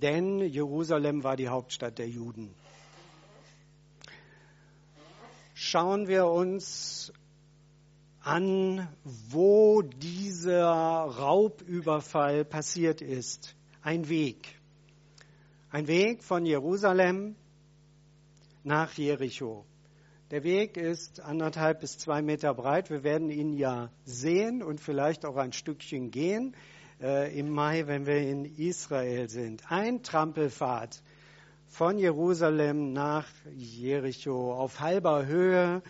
Denn 0.00 0.38
Jerusalem 0.40 1.24
war 1.24 1.36
die 1.36 1.48
Hauptstadt 1.48 1.98
der 1.98 2.08
Juden. 2.08 2.54
Schauen 5.54 6.06
wir 6.06 6.26
uns 6.26 7.12
an, 8.22 8.88
wo 9.04 9.82
dieser 9.82 10.64
Raubüberfall 10.64 12.44
passiert 12.44 13.00
ist. 13.00 13.56
Ein 13.82 14.08
Weg. 14.08 14.60
Ein 15.70 15.86
Weg 15.86 16.22
von 16.22 16.44
Jerusalem 16.44 17.36
nach 18.62 18.92
Jericho. 18.94 19.64
Der 20.30 20.44
Weg 20.44 20.76
ist 20.76 21.20
anderthalb 21.20 21.80
bis 21.80 21.98
zwei 21.98 22.22
Meter 22.22 22.54
breit. 22.54 22.90
Wir 22.90 23.02
werden 23.02 23.30
ihn 23.30 23.52
ja 23.52 23.90
sehen 24.04 24.62
und 24.62 24.80
vielleicht 24.80 25.24
auch 25.24 25.36
ein 25.36 25.52
Stückchen 25.52 26.10
gehen 26.10 26.54
äh, 27.00 27.36
im 27.36 27.50
Mai, 27.50 27.86
wenn 27.86 28.06
wir 28.06 28.18
in 28.18 28.44
Israel 28.44 29.28
sind. 29.28 29.70
Ein 29.72 30.02
Trampelpfad 30.02 31.02
von 31.66 31.98
Jerusalem 31.98 32.92
nach 32.92 33.26
Jericho 33.56 34.52
auf 34.52 34.80
halber 34.80 35.26
Höhe 35.26 35.82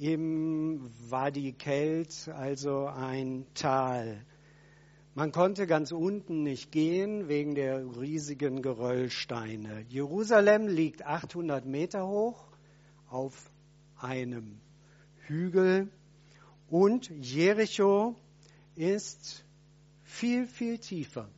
im 0.00 0.90
Wadi 1.08 1.52
Kelt, 1.52 2.28
also 2.28 2.86
ein 2.86 3.46
Tal. 3.54 4.24
Man 5.14 5.32
konnte 5.32 5.66
ganz 5.66 5.92
unten 5.92 6.42
nicht 6.42 6.72
gehen 6.72 7.28
wegen 7.28 7.54
der 7.54 7.98
riesigen 7.98 8.60
Geröllsteine. 8.60 9.86
Jerusalem 9.88 10.68
liegt 10.68 11.06
800 11.06 11.64
Meter 11.64 12.06
hoch 12.06 12.46
auf 13.08 13.50
einem 13.98 14.60
Hügel 15.26 15.88
und 16.68 17.08
Jericho 17.20 18.14
ist 18.74 19.44
viel, 20.02 20.46
viel 20.46 20.78
tiefer. 20.78 21.28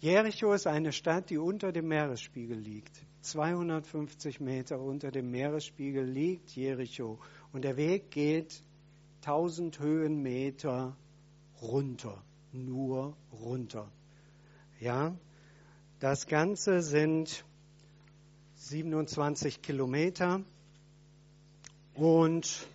Jericho 0.00 0.52
ist 0.52 0.66
eine 0.66 0.92
Stadt, 0.92 1.30
die 1.30 1.38
unter 1.38 1.72
dem 1.72 1.88
Meeresspiegel 1.88 2.58
liegt. 2.58 3.04
250 3.24 4.40
Meter 4.40 4.80
unter 4.80 5.10
dem 5.10 5.30
Meeresspiegel 5.30 6.04
liegt 6.04 6.50
Jericho 6.50 7.18
und 7.52 7.62
der 7.62 7.76
Weg 7.76 8.10
geht 8.10 8.62
1000 9.22 9.78
Höhenmeter 9.78 10.94
runter, 11.62 12.22
nur 12.52 13.16
runter. 13.32 13.90
Ja, 14.78 15.16
das 16.00 16.26
Ganze 16.26 16.82
sind 16.82 17.44
27 18.56 19.62
Kilometer 19.62 20.42
und 21.94 22.66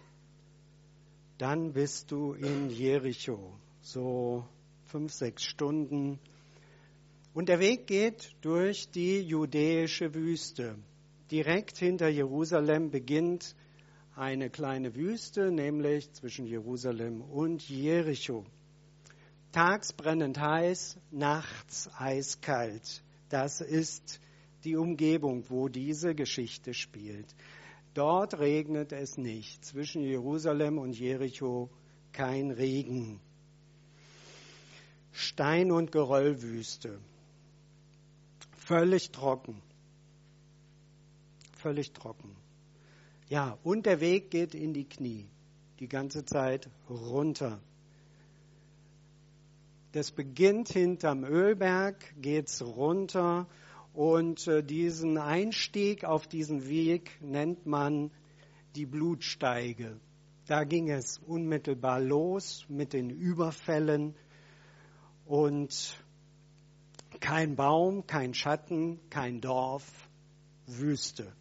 dann 1.38 1.74
bist 1.74 2.12
du 2.12 2.34
in 2.34 2.70
Jericho, 2.70 3.54
so 3.82 4.46
fünf, 4.86 5.14
sechs 5.14 5.44
Stunden 5.44 6.20
und 7.34 7.50
der 7.50 7.60
Weg 7.60 7.88
geht 7.88 8.36
durch 8.42 8.90
die 8.90 9.22
judäische 9.22 10.14
Wüste. 10.14 10.76
Direkt 11.32 11.78
hinter 11.78 12.08
Jerusalem 12.08 12.90
beginnt 12.90 13.56
eine 14.16 14.50
kleine 14.50 14.96
Wüste, 14.96 15.52
nämlich 15.52 16.12
zwischen 16.14 16.46
Jerusalem 16.46 17.22
und 17.22 17.68
Jericho. 17.70 18.46
Tags 19.52 19.94
brennend 19.94 20.40
heiß, 20.40 20.98
nachts 21.12 21.90
eiskalt. 21.98 23.04
Das 23.30 23.62
ist 23.62 24.20
die 24.64 24.76
Umgebung, 24.76 25.44
wo 25.50 25.70
diese 25.70 26.16
Geschichte 26.16 26.74
spielt. 26.74 27.28
Dort 27.94 28.40
regnet 28.40 28.92
es 28.92 29.18
nicht. 29.18 29.64
Zwischen 29.64 30.02
Jerusalem 30.02 30.80
und 30.80 30.98
Jericho 30.98 31.70
kein 32.12 32.52
Regen. 32.52 33.20
Stein- 35.12 35.72
und 35.72 35.92
Geröllwüste 35.92 37.00
völlig 38.70 39.12
trocken. 39.12 39.64
völlig 41.58 41.92
trocken. 41.92 42.36
Ja, 43.28 43.58
und 43.64 43.88
der 43.88 44.00
Weg 44.00 44.30
geht 44.30 44.54
in 44.54 44.74
die 44.74 44.88
Knie, 44.88 45.28
die 45.80 45.88
ganze 45.88 46.24
Zeit 46.24 46.70
runter. 46.88 47.60
Das 49.94 50.12
beginnt 50.12 50.70
hinterm 50.70 51.24
Ölberg, 51.24 51.96
geht's 52.22 52.62
runter 52.62 53.48
und 53.94 54.48
äh, 54.48 54.64
diesen 54.64 55.18
Einstieg 55.18 56.06
auf 56.06 56.28
diesen 56.28 56.68
Weg 56.68 57.18
nennt 57.22 57.66
man 57.66 58.12
die 58.76 58.86
Blutsteige. 58.86 60.00
Da 60.46 60.64
ging 60.64 60.92
es 60.92 61.18
unmittelbar 61.18 62.00
los 62.00 62.66
mit 62.70 62.94
den 62.94 63.10
Überfällen 63.10 64.14
und 65.26 65.98
kein 67.20 67.56
Baum, 67.56 68.08
kein 68.08 68.34
Schatten, 68.34 69.00
kein 69.10 69.42
Dorf, 69.42 70.10
Wüste. 70.66 71.32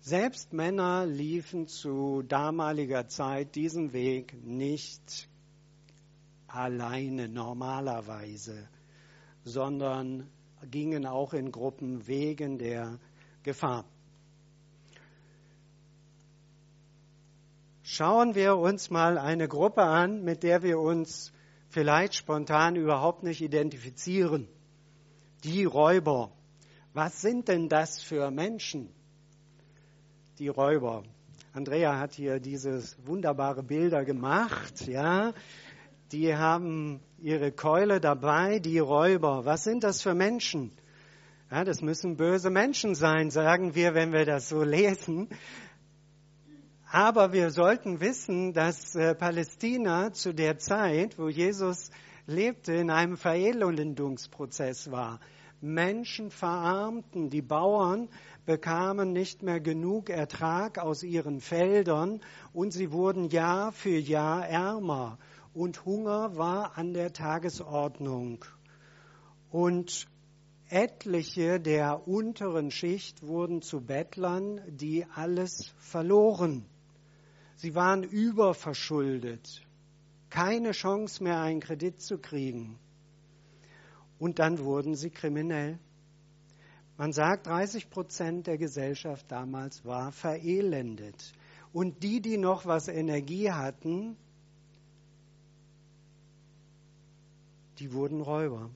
Selbst 0.00 0.52
Männer 0.52 1.04
liefen 1.04 1.66
zu 1.66 2.22
damaliger 2.22 3.08
Zeit 3.08 3.56
diesen 3.56 3.92
Weg 3.92 4.34
nicht 4.44 5.28
alleine 6.46 7.28
normalerweise, 7.28 8.68
sondern 9.42 10.28
gingen 10.70 11.06
auch 11.06 11.32
in 11.32 11.50
Gruppen 11.50 12.06
wegen 12.06 12.58
der 12.58 12.98
Gefahr. 13.42 13.84
Schauen 17.82 18.34
wir 18.34 18.56
uns 18.56 18.90
mal 18.90 19.18
eine 19.18 19.48
Gruppe 19.48 19.82
an, 19.82 20.22
mit 20.24 20.42
der 20.42 20.62
wir 20.62 20.78
uns 20.78 21.32
vielleicht 21.68 22.14
spontan 22.14 22.76
überhaupt 22.76 23.22
nicht 23.22 23.40
identifizieren. 23.42 24.48
Die 25.46 25.64
Räuber. 25.64 26.32
Was 26.92 27.20
sind 27.20 27.46
denn 27.46 27.68
das 27.68 28.02
für 28.02 28.32
Menschen? 28.32 28.88
Die 30.40 30.48
Räuber. 30.48 31.04
Andrea 31.52 32.00
hat 32.00 32.14
hier 32.14 32.40
diese 32.40 32.82
wunderbare 33.04 33.62
Bilder 33.62 34.04
gemacht, 34.04 34.88
ja. 34.88 35.32
Die 36.10 36.34
haben 36.34 37.00
ihre 37.18 37.52
Keule 37.52 38.00
dabei, 38.00 38.58
die 38.58 38.80
Räuber. 38.80 39.44
Was 39.44 39.62
sind 39.62 39.84
das 39.84 40.02
für 40.02 40.14
Menschen? 40.14 40.72
Ja, 41.48 41.62
das 41.62 41.80
müssen 41.80 42.16
böse 42.16 42.50
Menschen 42.50 42.96
sein, 42.96 43.30
sagen 43.30 43.76
wir, 43.76 43.94
wenn 43.94 44.12
wir 44.12 44.24
das 44.24 44.48
so 44.48 44.62
lesen. 44.64 45.28
Aber 46.90 47.32
wir 47.32 47.50
sollten 47.50 48.00
wissen, 48.00 48.52
dass 48.52 48.96
äh, 48.96 49.14
Palästina 49.14 50.12
zu 50.12 50.34
der 50.34 50.58
Zeit, 50.58 51.20
wo 51.20 51.28
Jesus 51.28 51.92
lebte, 52.26 52.72
in 52.72 52.90
einem 52.90 53.16
Verelendungsprozess 53.16 54.90
war. 54.90 55.20
Menschen 55.60 56.30
verarmten, 56.30 57.30
die 57.30 57.42
Bauern 57.42 58.08
bekamen 58.44 59.12
nicht 59.12 59.42
mehr 59.42 59.60
genug 59.60 60.10
Ertrag 60.10 60.78
aus 60.78 61.02
ihren 61.02 61.40
Feldern 61.40 62.20
und 62.52 62.72
sie 62.72 62.92
wurden 62.92 63.28
Jahr 63.30 63.72
für 63.72 63.98
Jahr 63.98 64.46
ärmer 64.46 65.18
und 65.54 65.84
Hunger 65.84 66.36
war 66.36 66.76
an 66.76 66.92
der 66.92 67.12
Tagesordnung. 67.12 68.44
Und 69.50 70.06
etliche 70.68 71.60
der 71.60 72.06
unteren 72.06 72.70
Schicht 72.70 73.22
wurden 73.22 73.62
zu 73.62 73.80
Bettlern, 73.80 74.60
die 74.68 75.06
alles 75.14 75.72
verloren. 75.78 76.66
Sie 77.56 77.74
waren 77.74 78.02
überverschuldet, 78.02 79.62
keine 80.28 80.72
Chance 80.72 81.22
mehr, 81.22 81.40
einen 81.40 81.60
Kredit 81.60 82.02
zu 82.02 82.18
kriegen. 82.18 82.78
Und 84.18 84.38
dann 84.38 84.58
wurden 84.58 84.94
sie 84.94 85.10
kriminell. 85.10 85.78
Man 86.96 87.12
sagt, 87.12 87.46
30 87.46 87.90
Prozent 87.90 88.46
der 88.46 88.56
Gesellschaft 88.56 89.26
damals 89.30 89.84
war 89.84 90.12
verelendet. 90.12 91.34
Und 91.72 92.02
die, 92.02 92.22
die 92.22 92.38
noch 92.38 92.64
was 92.64 92.88
Energie 92.88 93.50
hatten, 93.50 94.16
die 97.78 97.92
wurden 97.92 98.22
Räuber. 98.22 98.70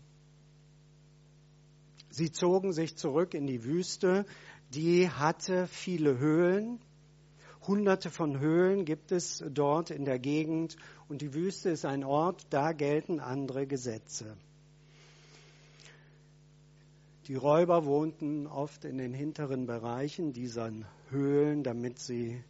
Sie 2.10 2.30
zogen 2.30 2.72
sich 2.72 2.96
zurück 2.96 3.32
in 3.32 3.46
die 3.46 3.64
Wüste, 3.64 4.26
die 4.74 5.08
hatte 5.08 5.66
viele 5.66 6.18
Höhlen, 6.18 6.80
Hunderte 7.66 8.10
von 8.10 8.40
Höhlen 8.40 8.84
gibt 8.84 9.12
es 9.12 9.44
dort 9.50 9.90
in 9.90 10.04
der 10.04 10.18
Gegend 10.18 10.76
und 11.08 11.20
die 11.20 11.34
Wüste 11.34 11.70
ist 11.70 11.84
ein 11.84 12.04
Ort, 12.04 12.46
da 12.50 12.72
gelten 12.72 13.20
andere 13.20 13.66
Gesetze. 13.66 14.36
Die 17.30 17.36
Räuber 17.36 17.84
wohnten 17.84 18.48
oft 18.48 18.84
in 18.84 18.98
den 18.98 19.14
hinteren 19.14 19.64
Bereichen 19.64 20.32
dieser 20.32 20.72
Höhlen, 21.10 21.62
damit 21.62 22.00
sie 22.00 22.42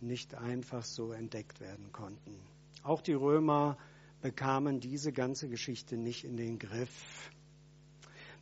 nicht 0.00 0.34
einfach 0.34 0.86
so 0.86 1.12
entdeckt 1.12 1.60
werden 1.60 1.92
konnten. 1.92 2.34
Auch 2.82 3.02
die 3.02 3.12
Römer 3.12 3.76
bekamen 4.22 4.80
diese 4.80 5.12
ganze 5.12 5.50
Geschichte 5.50 5.98
nicht 5.98 6.24
in 6.24 6.38
den 6.38 6.58
Griff. 6.58 7.30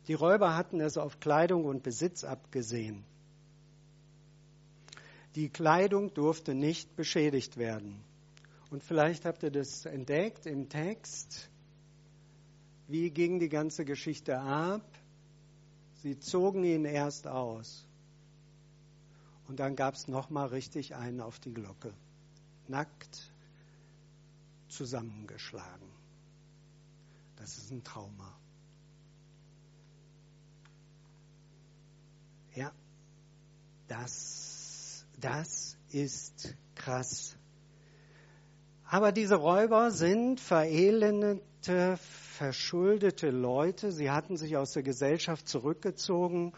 Die 0.07 0.13
Räuber 0.13 0.55
hatten 0.55 0.79
es 0.79 0.97
auf 0.97 1.19
Kleidung 1.19 1.65
und 1.65 1.83
Besitz 1.83 2.23
abgesehen. 2.23 3.03
Die 5.35 5.49
Kleidung 5.49 6.13
durfte 6.13 6.55
nicht 6.55 6.95
beschädigt 6.95 7.57
werden. 7.57 8.01
Und 8.69 8.81
vielleicht 8.81 9.25
habt 9.25 9.43
ihr 9.43 9.51
das 9.51 9.85
entdeckt 9.85 10.45
im 10.45 10.69
Text. 10.69 11.49
Wie 12.87 13.11
ging 13.11 13.39
die 13.39 13.49
ganze 13.49 13.83
Geschichte 13.83 14.39
ab? 14.39 14.89
Sie 16.05 16.19
zogen 16.19 16.63
ihn 16.63 16.85
erst 16.85 17.25
aus. 17.25 17.83
Und 19.47 19.59
dann 19.59 19.75
gab 19.75 19.95
es 19.95 20.07
nochmal 20.07 20.49
richtig 20.49 20.93
einen 20.93 21.19
auf 21.19 21.39
die 21.39 21.51
Glocke. 21.51 21.95
Nackt 22.67 23.33
zusammengeschlagen. 24.67 25.89
Das 27.37 27.57
ist 27.57 27.71
ein 27.71 27.83
Trauma. 27.83 28.37
Ja, 32.53 32.71
das 33.87 35.07
das 35.19 35.75
ist 35.89 36.55
krass. 36.75 37.35
Aber 38.87 39.11
diese 39.11 39.37
Räuber 39.37 39.89
sind 39.89 40.39
verelendete, 40.39 41.97
verschuldete 42.35 43.31
Leute. 43.31 43.91
Sie 43.91 44.11
hatten 44.11 44.37
sich 44.37 44.57
aus 44.57 44.73
der 44.73 44.83
Gesellschaft 44.83 45.47
zurückgezogen. 45.47 46.53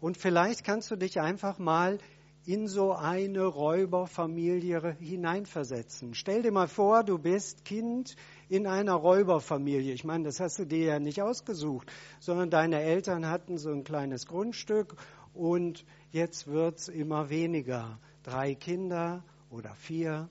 Und 0.00 0.16
vielleicht 0.16 0.64
kannst 0.64 0.90
du 0.90 0.96
dich 0.96 1.20
einfach 1.20 1.58
mal 1.58 1.98
in 2.46 2.68
so 2.68 2.92
eine 2.92 3.44
Räuberfamilie 3.44 4.96
hineinversetzen. 4.98 6.14
Stell 6.14 6.42
dir 6.42 6.52
mal 6.52 6.68
vor, 6.68 7.04
du 7.04 7.18
bist 7.18 7.64
Kind 7.64 8.16
in 8.48 8.66
einer 8.66 8.94
Räuberfamilie. 8.94 9.92
Ich 9.92 10.04
meine, 10.04 10.24
das 10.24 10.40
hast 10.40 10.58
du 10.58 10.64
dir 10.64 10.84
ja 10.84 10.98
nicht 10.98 11.22
ausgesucht, 11.22 11.92
sondern 12.18 12.50
deine 12.50 12.80
Eltern 12.80 13.26
hatten 13.26 13.58
so 13.58 13.70
ein 13.70 13.84
kleines 13.84 14.26
Grundstück 14.26 14.96
und 15.34 15.84
jetzt 16.10 16.46
wird 16.46 16.78
es 16.78 16.88
immer 16.88 17.28
weniger. 17.28 17.98
Drei 18.22 18.54
Kinder 18.54 19.22
oder 19.50 19.74
vier. 19.74 20.28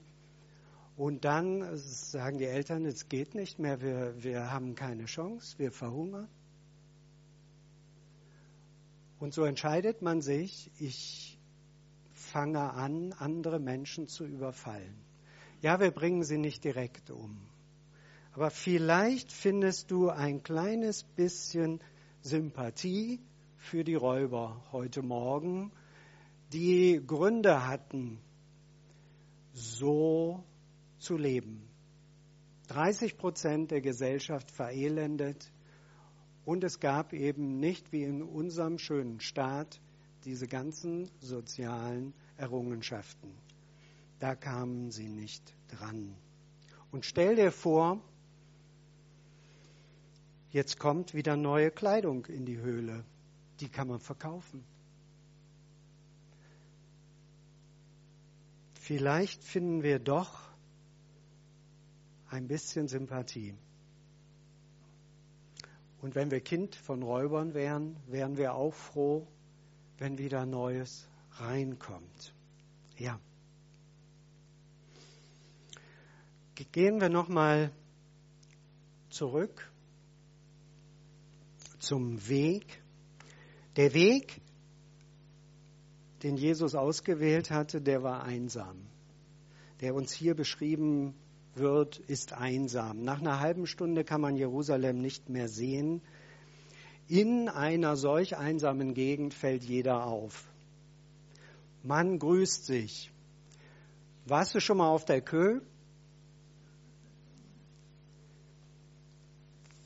Und 1.00 1.24
dann 1.24 1.78
sagen 1.78 2.40
die 2.40 2.46
Eltern, 2.46 2.84
es 2.84 3.08
geht 3.08 3.34
nicht 3.34 3.58
mehr, 3.58 3.82
wir, 3.82 4.22
wir 4.22 4.52
haben 4.52 4.76
keine 4.76 5.06
Chance, 5.06 5.58
wir 5.58 5.72
verhungern. 5.72 6.28
Und 9.18 9.34
so 9.34 9.46
entscheidet 9.46 10.02
man 10.02 10.20
sich, 10.20 10.70
ich 10.78 11.40
fange 12.12 12.74
an, 12.74 13.14
andere 13.14 13.62
Menschen 13.62 14.10
zu 14.10 14.26
überfallen. 14.26 14.94
Ja, 15.62 15.80
wir 15.80 15.92
bringen 15.92 16.26
sie 16.26 16.38
nicht 16.38 16.66
direkt 16.66 17.12
um. 17.12 17.40
Aber 18.34 18.50
vielleicht 18.52 19.32
findest 19.32 19.92
du 19.92 20.10
ein 20.10 20.44
kleines 20.44 21.04
bisschen 21.04 21.80
Sympathie 22.24 23.22
für 23.56 23.86
die 23.86 23.96
Räuber 23.96 24.62
heute 24.74 25.02
Morgen, 25.02 25.72
die 26.52 27.02
Gründe 27.08 27.66
hatten, 27.70 28.20
so 29.54 30.44
zu 31.00 31.18
leben. 31.18 31.68
30 32.68 33.18
Prozent 33.18 33.72
der 33.72 33.82
Gesellschaft 33.82 34.52
verelendet 34.52 35.52
und 36.46 36.64
es 36.64 36.80
gab 36.80 37.14
eben 37.14 37.60
nicht 37.60 37.92
wie 37.92 38.04
in 38.04 38.22
unserem 38.22 38.78
schönen 38.78 39.20
Staat 39.20 39.82
diese 40.26 40.48
ganzen 40.48 41.10
sozialen 41.20 42.14
Errungenschaften. 42.38 43.32
Da 44.20 44.36
kamen 44.36 44.92
sie 44.92 45.08
nicht 45.08 45.56
dran. 45.70 46.16
Und 46.92 47.06
stell 47.06 47.36
dir 47.36 47.52
vor, 47.52 48.02
jetzt 50.52 50.78
kommt 50.78 51.14
wieder 51.14 51.38
neue 51.38 51.72
Kleidung 51.72 52.26
in 52.26 52.46
die 52.46 52.58
Höhle 52.58 53.04
die 53.60 53.70
kann 53.70 53.88
man 53.88 54.00
verkaufen. 54.00 54.64
Vielleicht 58.74 59.44
finden 59.44 59.84
wir 59.84 60.00
doch 60.00 60.49
ein 62.30 62.48
bisschen 62.48 62.88
Sympathie. 62.88 63.56
Und 66.02 66.16
wenn 66.16 66.32
wir 66.32 66.40
Kind 66.40 66.76
von 66.76 67.04
Räubern 67.04 67.54
wären, 67.54 67.98
wären 68.08 68.38
wir 68.38 68.54
auch 68.54 68.74
froh, 68.74 69.28
wenn 69.98 70.18
wieder 70.18 70.46
Neues 70.46 71.08
reinkommt. 71.34 72.34
Ja. 72.98 73.20
Gehen 76.72 77.00
wir 77.00 77.10
nochmal 77.10 77.72
zurück 79.10 79.72
zum 81.80 82.28
Weg. 82.28 82.82
Der 83.76 83.94
Weg, 83.94 84.42
den 86.24 86.36
Jesus 86.36 86.76
ausgewählt 86.76 87.50
hatte, 87.50 87.82
der 87.82 88.04
war 88.04 88.24
einsam. 88.24 88.78
Der 89.80 89.96
uns 89.96 90.12
hier 90.12 90.36
beschrieben 90.36 91.16
wird, 91.56 91.98
ist 91.98 92.34
einsam. 92.34 93.04
Nach 93.04 93.20
einer 93.20 93.40
halben 93.40 93.68
Stunde 93.68 94.04
kann 94.04 94.22
man 94.22 94.36
Jerusalem 94.36 95.00
nicht 95.02 95.30
mehr 95.30 95.48
sehen. 95.48 96.02
In 97.08 97.50
einer 97.50 97.96
solch 97.96 98.38
einsamen 98.38 98.94
Gegend 98.94 99.34
fällt 99.34 99.64
jeder 99.64 100.06
auf. 100.06 100.46
Man 101.84 102.20
grüßt 102.20 102.66
sich. 102.66 103.12
Warst 104.26 104.54
du 104.54 104.60
schon 104.60 104.78
mal 104.78 104.90
auf 104.90 105.06
der 105.06 105.22
Kö? 105.22 105.62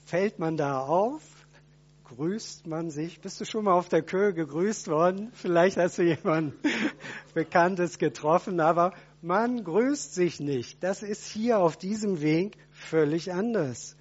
Fällt 0.05 0.37
man 0.37 0.57
da 0.57 0.79
auf? 0.81 1.21
Grüßt 2.03 2.67
man 2.67 2.91
sich? 2.91 3.21
Bist 3.21 3.39
du 3.41 3.45
schon 3.45 3.63
mal 3.63 3.73
auf 3.73 3.89
der 3.89 4.03
Kö 4.03 4.33
gegrüßt 4.33 4.87
worden? 4.87 5.31
Vielleicht 5.33 5.77
hast 5.77 5.97
du 5.97 6.03
jemanden 6.03 6.53
Bekanntes 7.33 7.97
getroffen, 7.97 8.59
aber 8.59 8.93
man 9.23 9.63
grüßt 9.63 10.13
sich 10.13 10.41
nicht. 10.41 10.83
Das 10.83 11.01
ist 11.01 11.25
hier 11.25 11.59
auf 11.59 11.77
diesem 11.77 12.21
Weg 12.21 12.57
völlig 12.71 13.31
anders. 13.31 13.95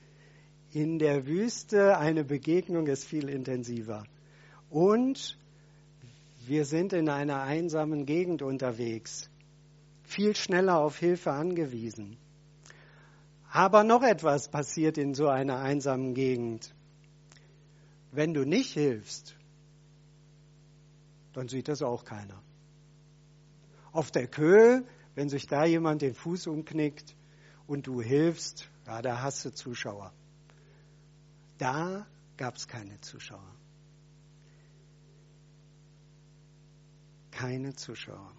In 0.73 0.99
der 0.99 1.27
Wüste 1.27 1.97
eine 1.97 2.25
Begegnung 2.25 2.89
ist 2.89 3.05
viel 3.05 3.29
intensiver. 3.29 4.05
Und 4.69 5.39
wir 6.45 6.65
sind 6.65 6.93
in 6.93 7.09
einer 7.09 7.43
einsamen 7.43 8.05
Gegend 8.05 8.43
unterwegs, 8.43 9.31
viel 10.03 10.35
schneller 10.35 10.81
auf 10.81 10.99
Hilfe 10.99 11.31
angewiesen. 11.31 12.17
Aber 13.49 13.85
noch 13.85 14.03
etwas 14.03 14.49
passiert 14.49 14.99
in 14.99 15.15
so 15.15 15.29
einer 15.29 15.61
einsamen 15.61 16.15
Gegend. 16.15 16.75
Wenn 18.11 18.35
du 18.35 18.45
nicht 18.45 18.73
hilfst, 18.73 19.37
dann 21.33 21.47
sieht 21.47 21.69
das 21.69 21.81
auch 21.83 22.05
keiner. 22.05 22.43
Auf 23.93 24.11
der 24.11 24.27
Köhe, 24.27 24.85
wenn 25.15 25.29
sich 25.29 25.47
da 25.47 25.65
jemand 25.65 26.03
den 26.03 26.15
Fuß 26.15 26.47
umknickt 26.47 27.15
und 27.67 27.87
du 27.87 28.01
hilfst, 28.01 28.69
ja, 28.87 29.03
da 29.03 29.23
hast 29.23 29.45
du 29.45 29.53
Zuschauer. 29.53 30.13
Da 31.59 32.07
gab 32.37 32.57
es 32.57 32.67
keine 32.67 33.01
Zuschauer. 33.01 33.55
keine 37.33 37.75
Zuschauer. 37.75 38.31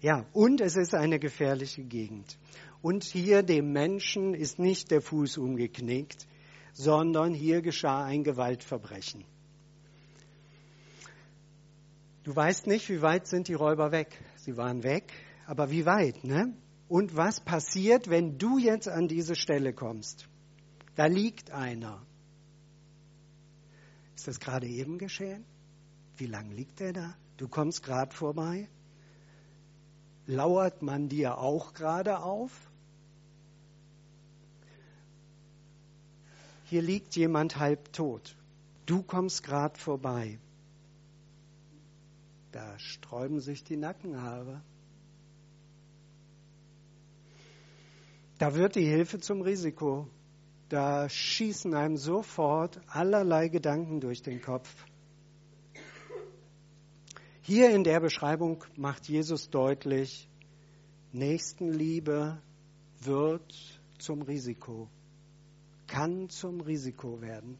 Ja, 0.00 0.26
und 0.32 0.60
es 0.60 0.76
ist 0.76 0.94
eine 0.94 1.20
gefährliche 1.20 1.84
Gegend. 1.84 2.36
Und 2.82 3.04
hier 3.04 3.42
dem 3.42 3.72
Menschen 3.72 4.34
ist 4.34 4.58
nicht 4.58 4.90
der 4.90 5.00
Fuß 5.00 5.38
umgeknickt, 5.38 6.26
sondern 6.72 7.32
hier 7.32 7.62
geschah 7.62 8.04
ein 8.04 8.24
Gewaltverbrechen. 8.24 9.24
Du 12.24 12.34
weißt 12.34 12.66
nicht, 12.66 12.88
wie 12.88 13.02
weit 13.02 13.26
sind 13.26 13.48
die 13.48 13.54
Räuber 13.54 13.92
weg. 13.92 14.18
Sie 14.36 14.56
waren 14.56 14.82
weg, 14.82 15.12
aber 15.48 15.70
wie 15.70 15.86
weit, 15.86 16.24
ne? 16.24 16.54
Und 16.88 17.16
was 17.16 17.40
passiert, 17.40 18.10
wenn 18.10 18.36
du 18.36 18.58
jetzt 18.58 18.86
an 18.86 19.08
diese 19.08 19.34
Stelle 19.34 19.72
kommst? 19.72 20.28
Da 20.94 21.06
liegt 21.06 21.50
einer. 21.50 22.04
Ist 24.14 24.28
das 24.28 24.40
gerade 24.40 24.66
eben 24.66 24.98
geschehen? 24.98 25.46
Wie 26.18 26.26
lange 26.26 26.54
liegt 26.54 26.82
er 26.82 26.92
da? 26.92 27.14
Du 27.38 27.48
kommst 27.48 27.82
gerade 27.82 28.14
vorbei? 28.14 28.68
Lauert 30.26 30.82
man 30.82 31.08
dir 31.08 31.38
auch 31.38 31.72
gerade 31.72 32.20
auf? 32.20 32.52
Hier 36.64 36.82
liegt 36.82 37.16
jemand 37.16 37.56
halb 37.56 37.90
tot. 37.94 38.36
Du 38.84 39.02
kommst 39.02 39.44
gerade 39.44 39.78
vorbei. 39.78 40.38
Da 42.52 42.78
sträuben 42.78 43.40
sich 43.40 43.64
die 43.64 43.78
Nackenhaare. 43.78 44.60
Da 48.38 48.54
wird 48.54 48.76
die 48.76 48.86
Hilfe 48.86 49.18
zum 49.18 49.42
Risiko. 49.42 50.06
Da 50.68 51.08
schießen 51.08 51.74
einem 51.74 51.96
sofort 51.96 52.80
allerlei 52.86 53.48
Gedanken 53.48 54.00
durch 54.00 54.22
den 54.22 54.40
Kopf. 54.40 54.86
Hier 57.40 57.70
in 57.70 57.82
der 57.82 57.98
Beschreibung 58.00 58.62
macht 58.76 59.08
Jesus 59.08 59.50
deutlich, 59.50 60.28
Nächstenliebe 61.12 62.40
wird 63.00 63.80
zum 63.98 64.22
Risiko, 64.22 64.88
kann 65.86 66.28
zum 66.28 66.60
Risiko 66.60 67.20
werden. 67.20 67.58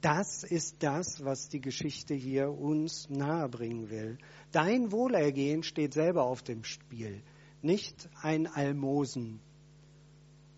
Das 0.00 0.42
ist 0.42 0.82
das, 0.82 1.22
was 1.22 1.48
die 1.50 1.60
Geschichte 1.60 2.14
hier 2.14 2.50
uns 2.50 3.08
nahebringen 3.10 3.90
will. 3.90 4.18
Dein 4.50 4.90
Wohlergehen 4.90 5.62
steht 5.62 5.92
selber 5.92 6.24
auf 6.24 6.42
dem 6.42 6.64
Spiel, 6.64 7.22
nicht 7.60 8.08
ein 8.22 8.46
Almosen 8.46 9.40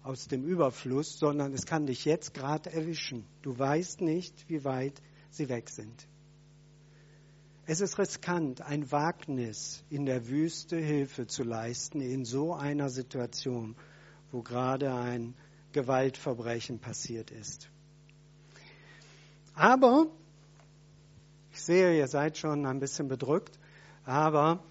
aus 0.02 0.26
dem 0.26 0.44
Überfluss, 0.44 1.18
sondern 1.18 1.52
es 1.52 1.66
kann 1.66 1.86
dich 1.86 2.04
jetzt 2.04 2.34
gerade 2.34 2.72
erwischen. 2.72 3.24
Du 3.42 3.56
weißt 3.56 4.00
nicht, 4.00 4.48
wie 4.48 4.64
weit 4.64 5.00
sie 5.30 5.48
weg 5.48 5.70
sind. 5.70 6.06
Es 7.64 7.80
ist 7.80 7.98
riskant, 7.98 8.60
ein 8.60 8.90
Wagnis 8.90 9.84
in 9.88 10.04
der 10.04 10.26
Wüste 10.28 10.76
Hilfe 10.76 11.28
zu 11.28 11.44
leisten 11.44 12.00
in 12.00 12.24
so 12.24 12.54
einer 12.54 12.88
Situation, 12.88 13.76
wo 14.32 14.42
gerade 14.42 14.92
ein 14.92 15.34
Gewaltverbrechen 15.72 16.80
passiert 16.80 17.30
ist. 17.30 17.70
Aber, 19.54 20.06
ich 21.52 21.60
sehe, 21.60 21.96
ihr 21.96 22.08
seid 22.08 22.36
schon 22.36 22.66
ein 22.66 22.80
bisschen 22.80 23.06
bedrückt, 23.06 23.58
aber 24.04 24.62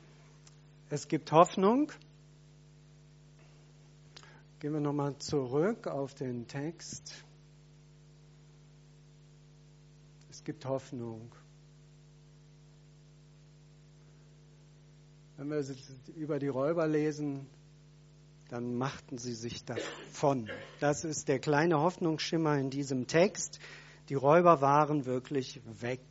es 0.89 1.07
gibt 1.07 1.31
Hoffnung. 1.31 1.91
Gehen 4.61 4.73
wir 4.73 4.79
nochmal 4.79 5.17
zurück 5.17 5.87
auf 5.87 6.13
den 6.13 6.47
Text. 6.47 7.25
Es 10.29 10.43
gibt 10.43 10.65
Hoffnung. 10.65 11.33
Wenn 15.35 15.49
wir 15.49 15.65
über 16.15 16.37
die 16.37 16.47
Räuber 16.47 16.85
lesen, 16.85 17.47
dann 18.49 18.75
machten 18.75 19.17
sie 19.17 19.33
sich 19.33 19.65
davon. 19.65 20.47
Das 20.79 21.05
ist 21.05 21.27
der 21.27 21.39
kleine 21.39 21.79
Hoffnungsschimmer 21.79 22.59
in 22.59 22.69
diesem 22.69 23.07
Text. 23.07 23.57
Die 24.09 24.13
Räuber 24.13 24.61
waren 24.61 25.07
wirklich 25.07 25.59
weg. 25.81 26.03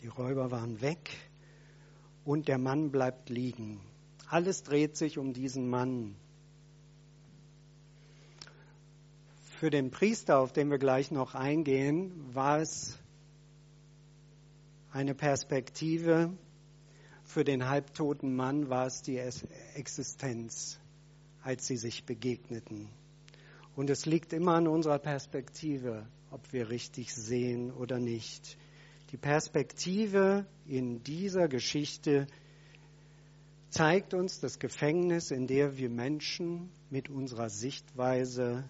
Die 0.00 0.06
Räuber 0.06 0.50
waren 0.50 0.80
weg 0.80 1.10
und 2.24 2.48
der 2.48 2.56
Mann 2.56 2.90
bleibt 2.90 3.28
liegen. 3.28 3.82
Alles 4.30 4.62
dreht 4.62 4.96
sich 4.96 5.16
um 5.16 5.32
diesen 5.32 5.68
Mann. 5.68 6.14
Für 9.58 9.70
den 9.70 9.90
Priester, 9.90 10.38
auf 10.38 10.52
den 10.52 10.70
wir 10.70 10.78
gleich 10.78 11.10
noch 11.10 11.34
eingehen, 11.34 12.12
war 12.34 12.60
es 12.60 12.98
eine 14.92 15.14
Perspektive. 15.14 16.30
Für 17.24 17.42
den 17.42 17.68
halbtoten 17.68 18.36
Mann 18.36 18.68
war 18.68 18.86
es 18.86 19.00
die 19.00 19.18
Existenz, 19.74 20.78
als 21.42 21.66
sie 21.66 21.78
sich 21.78 22.04
begegneten. 22.04 22.90
Und 23.76 23.88
es 23.88 24.04
liegt 24.04 24.34
immer 24.34 24.56
an 24.56 24.68
unserer 24.68 24.98
Perspektive, 24.98 26.06
ob 26.30 26.52
wir 26.52 26.68
richtig 26.68 27.14
sehen 27.14 27.72
oder 27.72 27.98
nicht. 27.98 28.58
Die 29.10 29.16
Perspektive 29.16 30.46
in 30.66 31.02
dieser 31.02 31.48
Geschichte 31.48 32.26
zeigt 33.70 34.14
uns 34.14 34.40
das 34.40 34.58
Gefängnis, 34.58 35.30
in 35.30 35.46
der 35.46 35.76
wir 35.76 35.90
Menschen 35.90 36.70
mit 36.90 37.08
unserer 37.08 37.50
Sichtweise 37.50 38.68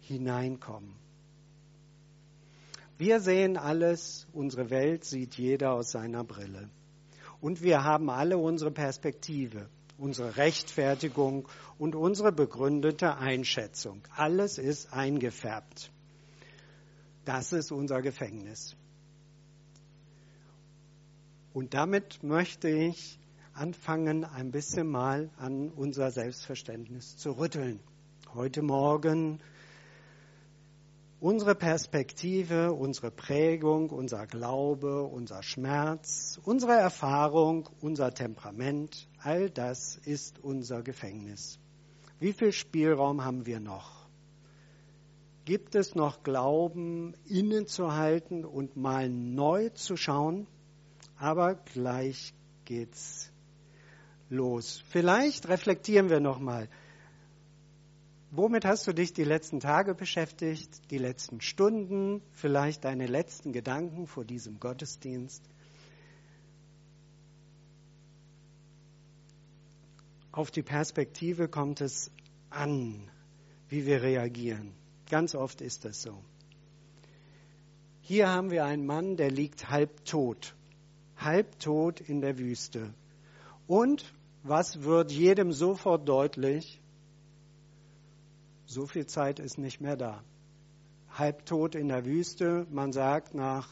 hineinkommen. 0.00 0.94
Wir 2.98 3.20
sehen 3.20 3.56
alles, 3.56 4.26
unsere 4.32 4.68
Welt 4.68 5.04
sieht 5.04 5.36
jeder 5.36 5.72
aus 5.72 5.90
seiner 5.92 6.24
Brille. 6.24 6.68
Und 7.40 7.62
wir 7.62 7.82
haben 7.84 8.10
alle 8.10 8.36
unsere 8.36 8.70
Perspektive, 8.70 9.70
unsere 9.96 10.36
Rechtfertigung 10.36 11.48
und 11.78 11.94
unsere 11.94 12.32
begründete 12.32 13.16
Einschätzung. 13.16 14.02
Alles 14.14 14.58
ist 14.58 14.92
eingefärbt. 14.92 15.90
Das 17.24 17.52
ist 17.52 17.72
unser 17.72 18.02
Gefängnis. 18.02 18.76
Und 21.52 21.74
damit 21.74 22.22
möchte 22.22 22.68
ich 22.68 23.18
anfangen, 23.54 24.24
ein 24.24 24.52
bisschen 24.52 24.86
mal 24.86 25.30
an 25.36 25.70
unser 25.70 26.12
Selbstverständnis 26.12 27.16
zu 27.16 27.32
rütteln. 27.32 27.80
Heute 28.32 28.62
Morgen 28.62 29.40
unsere 31.18 31.56
Perspektive, 31.56 32.72
unsere 32.72 33.10
Prägung, 33.10 33.90
unser 33.90 34.28
Glaube, 34.28 35.02
unser 35.02 35.42
Schmerz, 35.42 36.40
unsere 36.44 36.74
Erfahrung, 36.74 37.68
unser 37.80 38.14
Temperament, 38.14 39.08
all 39.18 39.50
das 39.50 39.96
ist 39.96 40.38
unser 40.38 40.82
Gefängnis. 40.82 41.58
Wie 42.20 42.32
viel 42.32 42.52
Spielraum 42.52 43.24
haben 43.24 43.44
wir 43.44 43.58
noch? 43.58 44.06
Gibt 45.46 45.74
es 45.74 45.96
noch 45.96 46.22
Glauben 46.22 47.14
innezuhalten 47.26 48.44
und 48.44 48.76
mal 48.76 49.10
neu 49.10 49.70
zu 49.70 49.96
schauen? 49.96 50.46
Aber 51.20 51.54
gleich 51.54 52.32
geht's 52.64 53.30
los. 54.30 54.82
Vielleicht 54.88 55.48
reflektieren 55.48 56.08
wir 56.08 56.18
noch 56.18 56.40
mal. 56.40 56.66
Womit 58.30 58.64
hast 58.64 58.86
du 58.86 58.94
dich 58.94 59.12
die 59.12 59.24
letzten 59.24 59.60
Tage 59.60 59.94
beschäftigt, 59.94 60.90
die 60.90 60.96
letzten 60.96 61.42
Stunden, 61.42 62.22
vielleicht 62.32 62.84
deine 62.84 63.06
letzten 63.06 63.52
Gedanken 63.52 64.06
vor 64.06 64.24
diesem 64.24 64.60
Gottesdienst? 64.60 65.42
Auf 70.32 70.50
die 70.50 70.62
Perspektive 70.62 71.48
kommt 71.48 71.82
es 71.82 72.10
an, 72.48 73.10
wie 73.68 73.84
wir 73.84 74.00
reagieren. 74.00 74.72
Ganz 75.10 75.34
oft 75.34 75.60
ist 75.60 75.84
das 75.84 76.00
so. 76.00 76.24
Hier 78.00 78.30
haben 78.30 78.50
wir 78.50 78.64
einen 78.64 78.86
Mann, 78.86 79.16
der 79.16 79.30
liegt 79.30 79.68
halbtot, 79.68 80.54
halbtot 81.20 82.00
in 82.00 82.20
der 82.20 82.38
Wüste. 82.38 82.94
Und 83.66 84.04
was 84.42 84.82
wird 84.82 85.12
jedem 85.12 85.52
sofort 85.52 86.08
deutlich? 86.08 86.80
So 88.66 88.86
viel 88.86 89.06
Zeit 89.06 89.38
ist 89.38 89.58
nicht 89.58 89.80
mehr 89.80 89.96
da. 89.96 90.22
Halbtot 91.10 91.74
in 91.74 91.88
der 91.88 92.04
Wüste, 92.04 92.66
man 92.70 92.92
sagt, 92.92 93.34
nach 93.34 93.68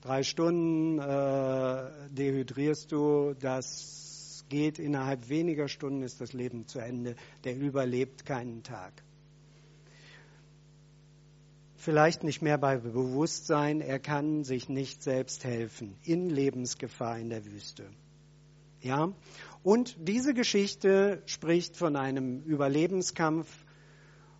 drei 0.00 0.22
Stunden 0.22 0.98
äh, 0.98 1.90
dehydrierst 2.10 2.92
du, 2.92 3.34
das 3.34 4.44
geht 4.48 4.78
innerhalb 4.78 5.28
weniger 5.28 5.68
Stunden, 5.68 6.02
ist 6.02 6.20
das 6.20 6.32
Leben 6.32 6.66
zu 6.68 6.78
Ende. 6.78 7.16
Der 7.44 7.56
überlebt 7.56 8.24
keinen 8.24 8.62
Tag. 8.62 8.92
Vielleicht 11.86 12.24
nicht 12.24 12.42
mehr 12.42 12.58
bei 12.58 12.78
Bewusstsein, 12.78 13.80
er 13.80 14.00
kann 14.00 14.42
sich 14.42 14.68
nicht 14.68 15.04
selbst 15.04 15.44
helfen, 15.44 15.94
in 16.02 16.28
Lebensgefahr 16.30 17.16
in 17.16 17.28
der 17.28 17.46
Wüste. 17.46 17.88
Ja? 18.80 19.12
Und 19.62 19.96
diese 20.00 20.34
Geschichte 20.34 21.22
spricht 21.26 21.76
von 21.76 21.94
einem 21.94 22.42
Überlebenskampf, 22.42 23.46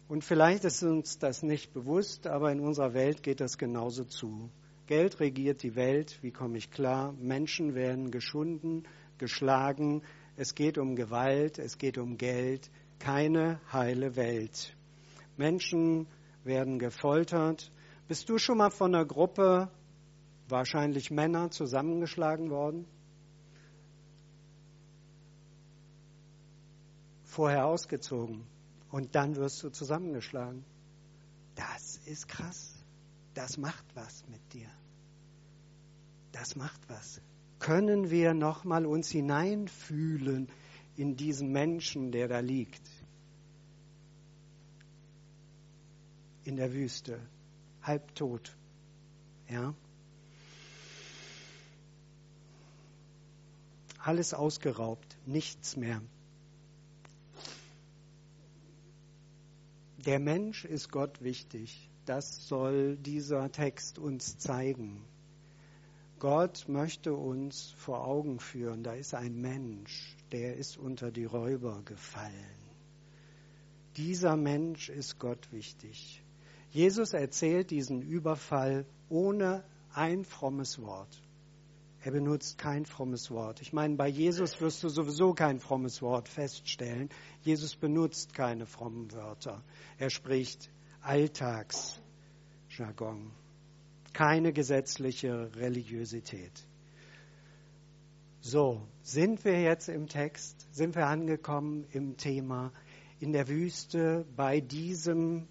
und 0.08 0.24
vielleicht 0.24 0.64
ist 0.64 0.82
uns 0.82 1.20
das 1.20 1.44
nicht 1.44 1.72
bewusst, 1.72 2.26
aber 2.26 2.50
in 2.50 2.58
unserer 2.58 2.94
Welt 2.94 3.22
geht 3.22 3.38
das 3.38 3.58
genauso 3.58 4.02
zu. 4.02 4.50
Geld 4.88 5.20
regiert 5.20 5.62
die 5.62 5.76
Welt, 5.76 6.18
wie 6.22 6.32
komme 6.32 6.58
ich 6.58 6.72
klar? 6.72 7.12
Menschen 7.12 7.76
werden 7.76 8.10
geschunden, 8.10 8.88
geschlagen, 9.18 10.02
es 10.34 10.56
geht 10.56 10.78
um 10.78 10.96
Gewalt, 10.96 11.60
es 11.60 11.78
geht 11.78 11.96
um 11.96 12.18
Geld, 12.18 12.72
keine 12.98 13.60
heile 13.72 14.16
Welt. 14.16 14.76
Menschen 15.36 16.08
werden 16.46 16.78
gefoltert. 16.78 17.70
Bist 18.08 18.28
du 18.28 18.38
schon 18.38 18.58
mal 18.58 18.70
von 18.70 18.94
einer 18.94 19.04
Gruppe, 19.04 19.68
wahrscheinlich 20.48 21.10
Männer, 21.10 21.50
zusammengeschlagen 21.50 22.50
worden? 22.50 22.86
Vorher 27.24 27.66
ausgezogen 27.66 28.46
und 28.90 29.14
dann 29.14 29.36
wirst 29.36 29.62
du 29.62 29.70
zusammengeschlagen. 29.70 30.64
Das 31.54 31.98
ist 32.06 32.28
krass. 32.28 32.72
Das 33.34 33.58
macht 33.58 33.84
was 33.94 34.24
mit 34.28 34.40
dir. 34.54 34.68
Das 36.32 36.56
macht 36.56 36.80
was. 36.88 37.20
Können 37.58 38.10
wir 38.10 38.34
nochmal 38.34 38.86
uns 38.86 39.10
hineinfühlen 39.10 40.48
in 40.96 41.16
diesen 41.16 41.50
Menschen, 41.52 42.12
der 42.12 42.28
da 42.28 42.40
liegt? 42.40 42.82
In 46.46 46.54
der 46.54 46.72
Wüste, 46.72 47.18
halbtot. 47.82 48.56
Ja? 49.50 49.74
Alles 53.98 54.32
ausgeraubt, 54.32 55.18
nichts 55.26 55.76
mehr. 55.76 56.00
Der 59.98 60.20
Mensch 60.20 60.64
ist 60.64 60.92
Gott 60.92 61.20
wichtig. 61.20 61.90
Das 62.04 62.46
soll 62.46 62.96
dieser 62.96 63.50
Text 63.50 63.98
uns 63.98 64.38
zeigen. 64.38 65.04
Gott 66.20 66.66
möchte 66.68 67.12
uns 67.12 67.72
vor 67.76 68.06
Augen 68.06 68.38
führen, 68.38 68.84
da 68.84 68.92
ist 68.92 69.14
ein 69.14 69.40
Mensch, 69.40 70.16
der 70.30 70.56
ist 70.56 70.76
unter 70.76 71.10
die 71.10 71.24
Räuber 71.24 71.82
gefallen. 71.84 72.54
Dieser 73.96 74.36
Mensch 74.36 74.90
ist 74.90 75.18
Gott 75.18 75.50
wichtig. 75.50 76.22
Jesus 76.76 77.12
erzählt 77.14 77.70
diesen 77.70 78.02
Überfall 78.02 78.84
ohne 79.08 79.64
ein 79.94 80.26
frommes 80.26 80.78
Wort. 80.82 81.22
Er 82.02 82.12
benutzt 82.12 82.58
kein 82.58 82.84
frommes 82.84 83.30
Wort. 83.30 83.62
Ich 83.62 83.72
meine, 83.72 83.96
bei 83.96 84.08
Jesus 84.08 84.60
wirst 84.60 84.84
du 84.84 84.90
sowieso 84.90 85.32
kein 85.32 85.58
frommes 85.58 86.02
Wort 86.02 86.28
feststellen. 86.28 87.08
Jesus 87.40 87.76
benutzt 87.76 88.34
keine 88.34 88.66
frommen 88.66 89.10
Wörter. 89.12 89.64
Er 89.96 90.10
spricht 90.10 90.68
Alltagsjargon. 91.00 93.30
Keine 94.12 94.52
gesetzliche 94.52 95.56
Religiosität. 95.56 96.52
So, 98.42 98.86
sind 99.00 99.46
wir 99.46 99.62
jetzt 99.62 99.88
im 99.88 100.08
Text? 100.08 100.68
Sind 100.72 100.94
wir 100.94 101.06
angekommen 101.06 101.86
im 101.92 102.18
Thema 102.18 102.70
in 103.18 103.32
der 103.32 103.48
Wüste 103.48 104.26
bei 104.36 104.60
diesem 104.60 105.48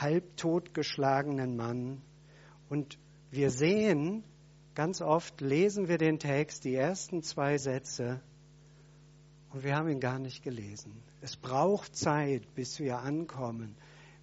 halbtot 0.00 0.74
geschlagenen 0.74 1.56
Mann? 1.56 2.02
Und 2.68 2.98
wir 3.30 3.50
sehen, 3.50 4.24
Ganz 4.76 5.00
oft 5.00 5.40
lesen 5.40 5.88
wir 5.88 5.96
den 5.96 6.18
Text, 6.18 6.66
die 6.66 6.74
ersten 6.74 7.22
zwei 7.22 7.56
Sätze, 7.56 8.20
und 9.50 9.64
wir 9.64 9.74
haben 9.74 9.88
ihn 9.88 10.00
gar 10.00 10.18
nicht 10.18 10.42
gelesen. 10.42 10.92
Es 11.22 11.34
braucht 11.34 11.96
Zeit, 11.96 12.54
bis 12.54 12.78
wir 12.78 12.98
ankommen 12.98 13.74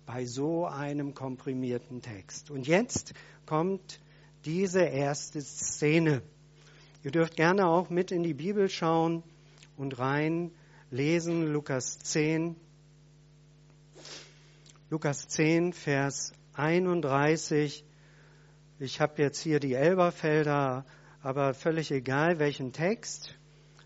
bei 0.05 0.27
so 0.27 0.67
einem 0.67 1.15
komprimierten 1.15 2.03
Text. 2.03 2.51
Und 2.51 2.67
jetzt 2.67 3.15
kommt 3.47 3.99
diese 4.45 4.83
erste 4.83 5.41
Szene. 5.41 6.21
Ihr 7.03 7.09
dürft 7.09 7.35
gerne 7.35 7.65
auch 7.65 7.89
mit 7.89 8.11
in 8.11 8.21
die 8.21 8.35
Bibel 8.35 8.69
schauen 8.69 9.23
und 9.75 9.97
rein 9.97 10.51
lesen, 10.91 11.51
Lukas 11.51 11.97
10. 11.97 12.55
Lukas 14.93 15.27
10, 15.27 15.73
Vers 15.73 16.33
31 16.53 17.83
ich 18.77 19.01
habe 19.01 19.23
jetzt 19.23 19.39
hier 19.39 19.59
die 19.59 19.73
Elberfelder, 19.73 20.85
aber 21.23 21.55
völlig 21.55 21.89
egal 21.89 22.37
welchen 22.37 22.73
Text. 22.73 23.35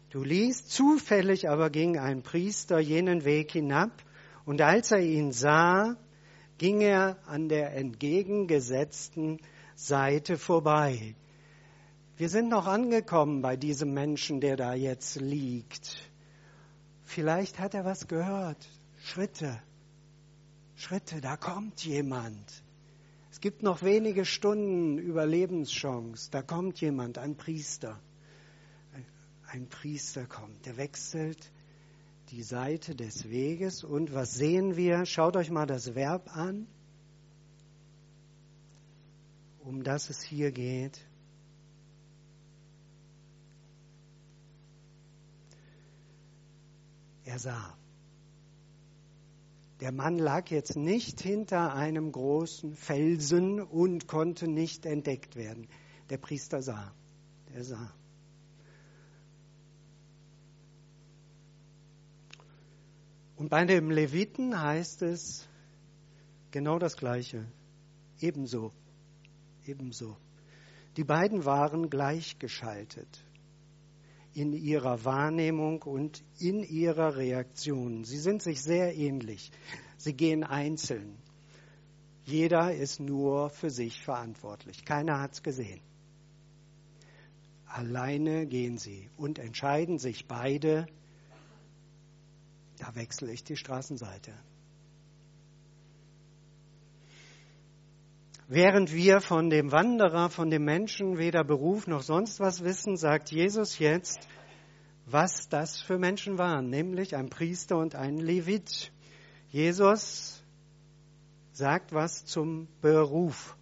Du 0.10 0.26
liest, 0.26 0.70
zufällig 0.70 1.50
aber 1.50 1.70
ging 1.70 1.98
ein 1.98 2.24
Priester 2.24 2.80
jenen 2.80 3.24
Weg 3.24 3.54
hinab, 3.54 3.92
und 4.44 4.60
als 4.60 4.92
er 4.92 5.00
ihn 5.00 5.32
sah, 5.32 5.96
ging 6.58 6.82
er 6.82 7.16
an 7.26 7.48
der 7.48 7.74
entgegengesetzten 7.74 9.40
Seite 9.76 10.38
vorbei. 10.38 11.16
Wir 12.18 12.28
sind 12.28 12.50
noch 12.50 12.68
angekommen 12.68 13.42
bei 13.42 13.56
diesem 13.56 13.94
Menschen, 13.94 14.42
der 14.42 14.58
da 14.58 14.74
jetzt 14.74 15.16
liegt. 15.22 16.12
Vielleicht 17.06 17.60
hat 17.60 17.76
er 17.76 17.86
was 17.86 18.10
gehört. 18.10 18.68
Schritte. 19.06 19.62
Schritte, 20.78 21.22
da 21.22 21.38
kommt 21.38 21.84
jemand. 21.84 22.64
Es 23.32 23.42
gibt 23.42 23.64
noch 23.64 23.82
wenige 23.82 24.26
Stunden 24.26 25.00
Überlebenschance. 25.00 26.30
Da 26.30 26.44
kommt 26.44 26.80
jemand, 26.80 27.18
ein 27.18 27.36
Priester. 27.36 28.00
Ein 29.48 29.68
Priester 29.70 30.26
kommt, 30.26 30.66
der 30.68 30.78
wechselt 30.78 31.52
die 32.30 32.44
Seite 32.44 32.96
des 32.96 33.30
Weges. 33.30 33.84
Und 33.84 34.14
was 34.14 34.36
sehen 34.36 34.76
wir? 34.76 35.06
Schaut 35.08 35.36
euch 35.36 35.50
mal 35.50 35.66
das 35.66 35.96
Verb 35.96 36.36
an, 36.36 36.68
um 39.60 39.84
das 39.84 40.12
es 40.12 40.22
hier 40.22 40.52
geht. 40.52 41.00
Er 47.26 47.40
sah. 47.40 47.78
Der 49.80 49.92
Mann 49.92 50.18
lag 50.18 50.50
jetzt 50.50 50.76
nicht 50.76 51.22
hinter 51.22 51.74
einem 51.74 52.12
großen 52.12 52.76
Felsen 52.76 53.62
und 53.62 54.08
konnte 54.08 54.48
nicht 54.48 54.86
entdeckt 54.86 55.36
werden. 55.36 55.68
Der 56.10 56.18
Priester 56.18 56.62
sah. 56.62 56.94
Der 57.54 57.64
sah. 57.64 57.94
Und 63.36 63.50
bei 63.50 63.66
dem 63.66 63.92
Leviten 63.92 64.60
heißt 64.60 65.04
es, 65.04 65.48
Genau 66.52 66.80
das 66.80 66.98
Gleiche. 66.98 67.46
Ebenso. 68.20 68.74
Ebenso. 69.66 70.18
Die 70.96 71.04
beiden 71.04 71.46
waren 71.46 71.90
gleichgeschaltet 71.90 73.27
in 74.38 74.54
ihrer 74.54 75.04
Wahrnehmung 75.04 75.82
und 75.82 76.24
in 76.38 76.62
ihrer 76.62 77.16
Reaktion. 77.16 78.04
Sie 78.04 78.20
sind 78.20 78.44
sich 78.44 78.62
sehr 78.62 78.96
ähnlich. 78.96 79.52
Sie 79.98 80.14
gehen 80.14 80.44
einzeln. 80.44 81.18
Jeder 82.24 82.72
ist 82.76 83.00
nur 83.00 83.50
für 83.50 83.72
sich 83.72 84.04
verantwortlich. 84.04 84.86
Keiner 84.86 85.22
hat 85.22 85.34
es 85.34 85.42
gesehen. 85.42 85.82
Alleine 87.66 88.46
gehen 88.46 88.78
sie 88.78 89.10
und 89.18 89.40
entscheiden 89.40 89.98
sich 89.98 90.28
beide, 90.28 90.86
da 92.78 92.94
wechsle 92.94 93.32
ich 93.32 93.44
die 93.44 93.58
Straßenseite. 93.58 94.34
Während 98.50 98.94
wir 98.94 99.20
von 99.20 99.50
dem 99.50 99.74
Wanderer, 99.74 100.30
von 100.30 100.50
dem 100.50 100.64
Menschen 100.64 101.18
weder 101.18 101.44
Beruf 101.44 101.86
noch 101.86 102.02
sonst 102.02 102.40
was 102.40 102.64
wissen, 102.64 102.96
sagt 102.96 103.30
Jesus 103.30 103.78
jetzt, 103.78 104.26
was 105.06 105.50
das 105.50 105.82
für 105.82 105.98
Menschen 105.98 106.38
waren, 106.38 106.70
nämlich 106.70 107.18
ein 107.18 107.30
Priester 107.30 107.78
und 107.78 107.96
ein 107.96 108.18
Levit. 108.18 108.94
Jesus 109.50 110.42
sagt 111.52 111.92
was 111.92 112.24
zum 112.24 112.70
Beruf. 112.80 113.58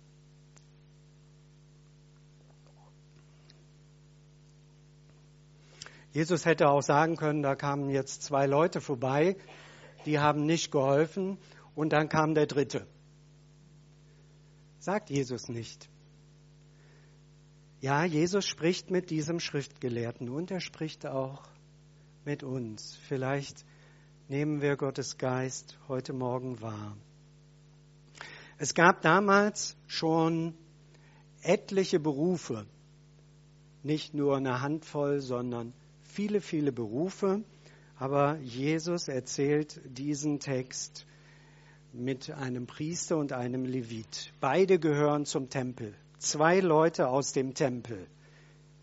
Jesus 6.12 6.45
hätte 6.45 6.69
auch 6.69 6.84
sagen 6.84 7.15
können, 7.15 7.41
da 7.41 7.56
kamen 7.56 7.89
jetzt 7.89 8.21
zwei 8.21 8.45
Leute 8.45 8.82
vorbei, 8.82 9.36
die 10.06 10.19
haben 10.19 10.45
nicht 10.45 10.71
geholfen 10.71 11.39
und 11.74 11.91
dann 11.91 12.08
kam 12.08 12.36
der 12.36 12.45
dritte. 12.45 12.86
Sagt 14.86 15.10
Jesus 15.10 15.50
nicht. 15.50 15.89
Ja, 17.82 18.06
Jesus 18.06 18.45
spricht 18.45 18.91
mit 18.91 19.10
diesem 19.10 19.39
Schriftgelehrten 19.39 20.30
und 20.30 20.52
er 20.52 20.60
spricht 20.60 21.08
auch 21.08 21.41
mit 22.24 22.43
uns. 22.43 22.95
Vielleicht 23.08 23.65
nehmen 24.28 24.62
wir 24.62 24.78
Gottes 24.78 25.17
Geist 25.17 25.80
heute 25.88 26.13
Morgen 26.13 26.62
wahr. 26.62 26.95
Es 28.60 28.76
gab 28.76 29.02
damals 29.02 29.76
schon 29.88 30.54
etliche 31.41 32.00
Berufe, 32.00 32.67
nicht 33.82 34.13
nur 34.13 34.38
eine 34.38 34.62
Handvoll, 34.62 35.19
sondern 35.19 35.74
viele, 36.04 36.41
viele 36.41 36.71
Berufe, 36.71 37.43
aber 37.98 38.38
Jesus 38.38 39.08
erzählt 39.08 39.82
diesen 39.86 40.39
Text 40.39 41.08
mit 41.97 42.31
einem 42.31 42.67
Priester 42.67 43.17
und 43.17 43.31
einem 43.31 43.65
Levit. 43.65 44.34
Beide 44.39 44.79
gehören 44.79 45.25
zum 45.25 45.49
Tempel. 45.49 45.93
Zwei 46.19 46.60
Leute 46.60 47.08
aus 47.08 47.31
dem 47.31 47.53
Tempel. 47.53 48.08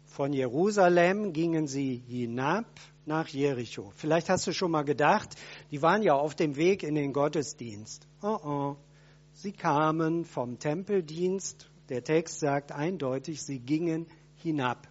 Von 0.05 0.33
Jerusalem 0.33 1.33
gingen 1.33 1.66
sie 1.66 2.03
hinab 2.07 2.66
nach 3.07 3.29
Jericho. 3.29 3.92
Vielleicht 3.96 4.29
hast 4.29 4.46
du 4.46 4.53
schon 4.53 4.70
mal 4.70 4.85
gedacht, 4.85 5.37
die 5.70 5.83
waren 5.83 6.03
ja 6.03 6.14
auf 6.14 6.35
dem 6.35 6.57
Weg 6.57 6.83
in 6.83 6.94
den 6.94 7.12
Gottesdienst. 7.12 8.07
Oh 8.22 8.38
oh. 8.44 8.77
Sie 9.35 9.53
kamen 9.53 10.25
vom 10.25 10.59
Tempeldienst. 10.59 11.70
Der 11.88 12.05
Text 12.05 12.40
sagt 12.40 12.72
eindeutig, 12.72 13.42
sie 13.42 13.59
gingen 13.59 14.07
hinab. 14.37 14.88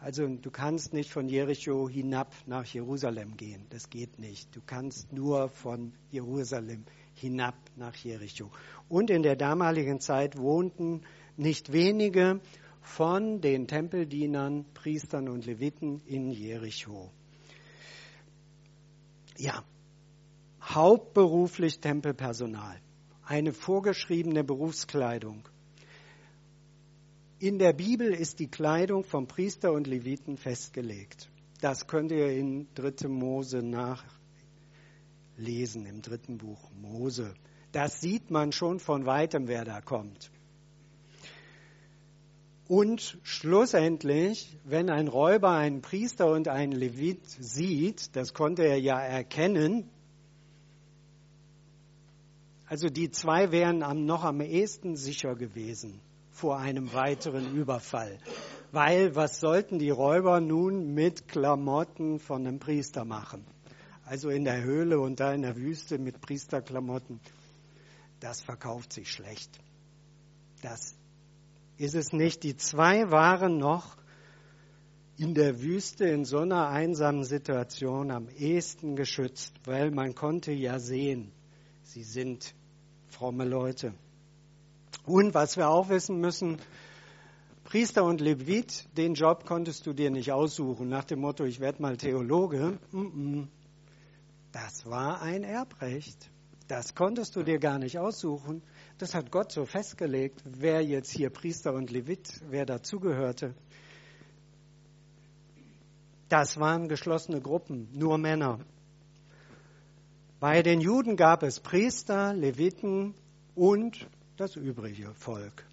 Also 0.00 0.26
du 0.26 0.50
kannst 0.50 0.92
nicht 0.92 1.10
von 1.10 1.28
Jericho 1.28 1.88
hinab 1.88 2.34
nach 2.46 2.64
Jerusalem 2.64 3.36
gehen. 3.36 3.66
Das 3.70 3.88
geht 3.88 4.18
nicht. 4.18 4.54
Du 4.56 4.60
kannst 4.64 5.12
nur 5.12 5.48
von 5.48 5.92
Jerusalem 6.10 6.84
hinab 7.22 7.54
nach 7.76 7.94
Jericho. 7.94 8.50
Und 8.88 9.08
in 9.08 9.22
der 9.22 9.36
damaligen 9.36 10.00
Zeit 10.00 10.36
wohnten 10.36 11.02
nicht 11.36 11.72
wenige 11.72 12.40
von 12.82 13.40
den 13.40 13.66
Tempeldienern, 13.66 14.66
Priestern 14.74 15.28
und 15.28 15.46
Leviten 15.46 16.02
in 16.06 16.30
Jericho. 16.30 17.10
Ja, 19.38 19.64
hauptberuflich 20.60 21.80
Tempelpersonal, 21.80 22.78
eine 23.24 23.52
vorgeschriebene 23.52 24.44
Berufskleidung. 24.44 25.48
In 27.38 27.58
der 27.58 27.72
Bibel 27.72 28.12
ist 28.12 28.40
die 28.40 28.48
Kleidung 28.48 29.04
von 29.04 29.26
Priester 29.26 29.72
und 29.72 29.86
Leviten 29.86 30.36
festgelegt. 30.36 31.30
Das 31.60 31.86
könnt 31.86 32.10
ihr 32.10 32.28
in 32.32 32.68
3. 32.74 33.08
Mose 33.08 33.62
nachlesen, 35.36 35.86
im 35.86 36.02
dritten 36.02 36.38
Buch 36.38 36.70
Mose. 36.80 37.34
Das 37.72 38.00
sieht 38.00 38.30
man 38.30 38.52
schon 38.52 38.78
von 38.78 39.06
weitem, 39.06 39.48
wer 39.48 39.64
da 39.64 39.80
kommt. 39.80 40.30
Und 42.68 43.18
schlussendlich, 43.22 44.56
wenn 44.64 44.88
ein 44.88 45.08
Räuber 45.08 45.50
einen 45.50 45.82
Priester 45.82 46.30
und 46.30 46.48
einen 46.48 46.72
Levit 46.72 47.26
sieht, 47.26 48.14
das 48.16 48.34
konnte 48.34 48.62
er 48.62 48.78
ja 48.78 48.98
erkennen, 49.00 49.88
also 52.66 52.88
die 52.88 53.10
zwei 53.10 53.52
wären 53.52 53.82
am, 53.82 54.06
noch 54.06 54.24
am 54.24 54.40
ehesten 54.40 54.96
sicher 54.96 55.34
gewesen 55.34 56.00
vor 56.30 56.58
einem 56.58 56.94
weiteren 56.94 57.54
Überfall. 57.54 58.18
Weil 58.70 59.14
was 59.14 59.40
sollten 59.40 59.78
die 59.78 59.90
Räuber 59.90 60.40
nun 60.40 60.94
mit 60.94 61.28
Klamotten 61.28 62.18
von 62.18 62.46
einem 62.46 62.58
Priester 62.58 63.04
machen? 63.04 63.44
Also 64.12 64.28
in 64.28 64.44
der 64.44 64.62
Höhle 64.62 65.00
und 65.00 65.20
da 65.20 65.32
in 65.32 65.40
der 65.40 65.56
Wüste 65.56 65.96
mit 65.96 66.20
Priesterklamotten. 66.20 67.18
Das 68.20 68.42
verkauft 68.42 68.92
sich 68.92 69.10
schlecht. 69.10 69.58
Das 70.60 70.94
ist 71.78 71.94
es 71.94 72.12
nicht. 72.12 72.42
Die 72.42 72.54
zwei 72.58 73.10
waren 73.10 73.56
noch 73.56 73.96
in 75.16 75.32
der 75.32 75.62
Wüste 75.62 76.04
in 76.04 76.26
so 76.26 76.40
einer 76.40 76.68
einsamen 76.68 77.24
Situation 77.24 78.10
am 78.10 78.28
ehesten 78.28 78.96
geschützt, 78.96 79.54
weil 79.64 79.90
man 79.90 80.14
konnte 80.14 80.52
ja 80.52 80.78
sehen, 80.78 81.32
sie 81.82 82.02
sind 82.02 82.54
fromme 83.08 83.46
Leute. 83.46 83.94
Und 85.06 85.32
was 85.32 85.56
wir 85.56 85.70
auch 85.70 85.88
wissen 85.88 86.20
müssen, 86.20 86.58
Priester 87.64 88.04
und 88.04 88.20
Levit, 88.20 88.94
den 88.94 89.14
Job 89.14 89.46
konntest 89.46 89.86
du 89.86 89.94
dir 89.94 90.10
nicht 90.10 90.32
aussuchen, 90.32 90.90
nach 90.90 91.04
dem 91.04 91.20
Motto, 91.20 91.44
ich 91.44 91.60
werde 91.60 91.80
mal 91.80 91.96
Theologe. 91.96 92.78
Das 94.52 94.84
war 94.84 95.22
ein 95.22 95.44
Erbrecht. 95.44 96.30
Das 96.68 96.94
konntest 96.94 97.36
du 97.36 97.42
dir 97.42 97.58
gar 97.58 97.78
nicht 97.78 97.98
aussuchen. 97.98 98.62
Das 98.98 99.14
hat 99.14 99.30
Gott 99.30 99.50
so 99.50 99.64
festgelegt, 99.64 100.42
wer 100.44 100.82
jetzt 100.82 101.10
hier 101.10 101.30
Priester 101.30 101.72
und 101.72 101.90
Levit, 101.90 102.40
wer 102.48 102.66
dazugehörte. 102.66 103.54
Das 106.28 106.58
waren 106.58 106.88
geschlossene 106.88 107.40
Gruppen, 107.40 107.88
nur 107.92 108.16
Männer. 108.18 108.60
Bei 110.40 110.62
den 110.62 110.80
Juden 110.80 111.16
gab 111.16 111.42
es 111.42 111.60
Priester, 111.60 112.32
Leviten 112.34 113.14
und 113.54 114.06
das 114.36 114.56
übrige 114.56 115.14
Volk. 115.14 115.66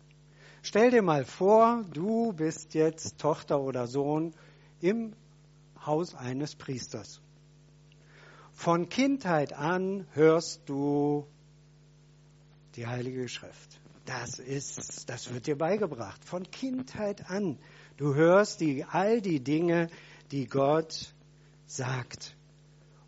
Stell 0.62 0.92
dir 0.92 1.02
mal 1.02 1.26
vor, 1.26 1.86
du 1.94 2.34
bist 2.34 2.74
jetzt 2.74 3.18
Tochter 3.20 3.62
oder 3.62 3.88
Sohn 3.88 4.34
im 4.82 5.14
Haus 5.86 6.14
eines 6.14 6.56
Priesters. 6.56 7.22
Von 8.60 8.90
Kindheit 8.90 9.54
an 9.54 10.06
hörst 10.12 10.64
du 10.66 11.26
die 12.76 12.88
Heilige 12.88 13.30
Schrift. 13.30 13.80
Das 14.04 14.38
ist, 14.38 15.10
das 15.10 15.34
wird 15.34 15.48
dir 15.48 15.58
beigebracht. 15.58 16.26
Von 16.26 16.44
Kindheit 16.44 17.30
an. 17.30 17.58
Du 17.96 18.16
hörst 18.16 18.60
die, 18.60 18.84
all 18.84 19.22
die 19.22 19.40
Dinge, 19.42 19.88
die 20.32 20.46
Gott 20.46 21.14
sagt. 21.68 22.36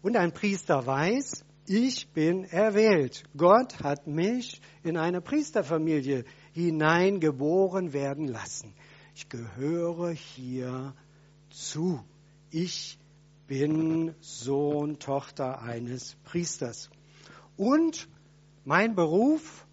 Und 0.02 0.16
ein 0.16 0.32
Priester 0.32 0.86
weiß, 0.86 1.44
ich 1.68 2.08
bin 2.14 2.46
erwählt. 2.46 3.26
Gott 3.36 3.84
hat 3.84 4.08
mich 4.08 4.62
in 4.84 4.96
eine 4.96 5.20
Priesterfamilie 5.20 6.24
hineingeboren 6.54 7.92
werden 7.92 8.30
lassen. 8.30 8.74
Ich 9.16 9.28
gehöre 9.28 10.12
hier 10.12 10.96
zu. 11.50 12.02
Ich 12.52 13.01
bin 13.52 14.16
Sohn, 14.22 14.98
Tochter 14.98 15.62
eines 15.62 16.16
Priesters. 16.24 16.90
Und 17.58 18.08
mein 18.64 18.96
Beruf 18.96 19.68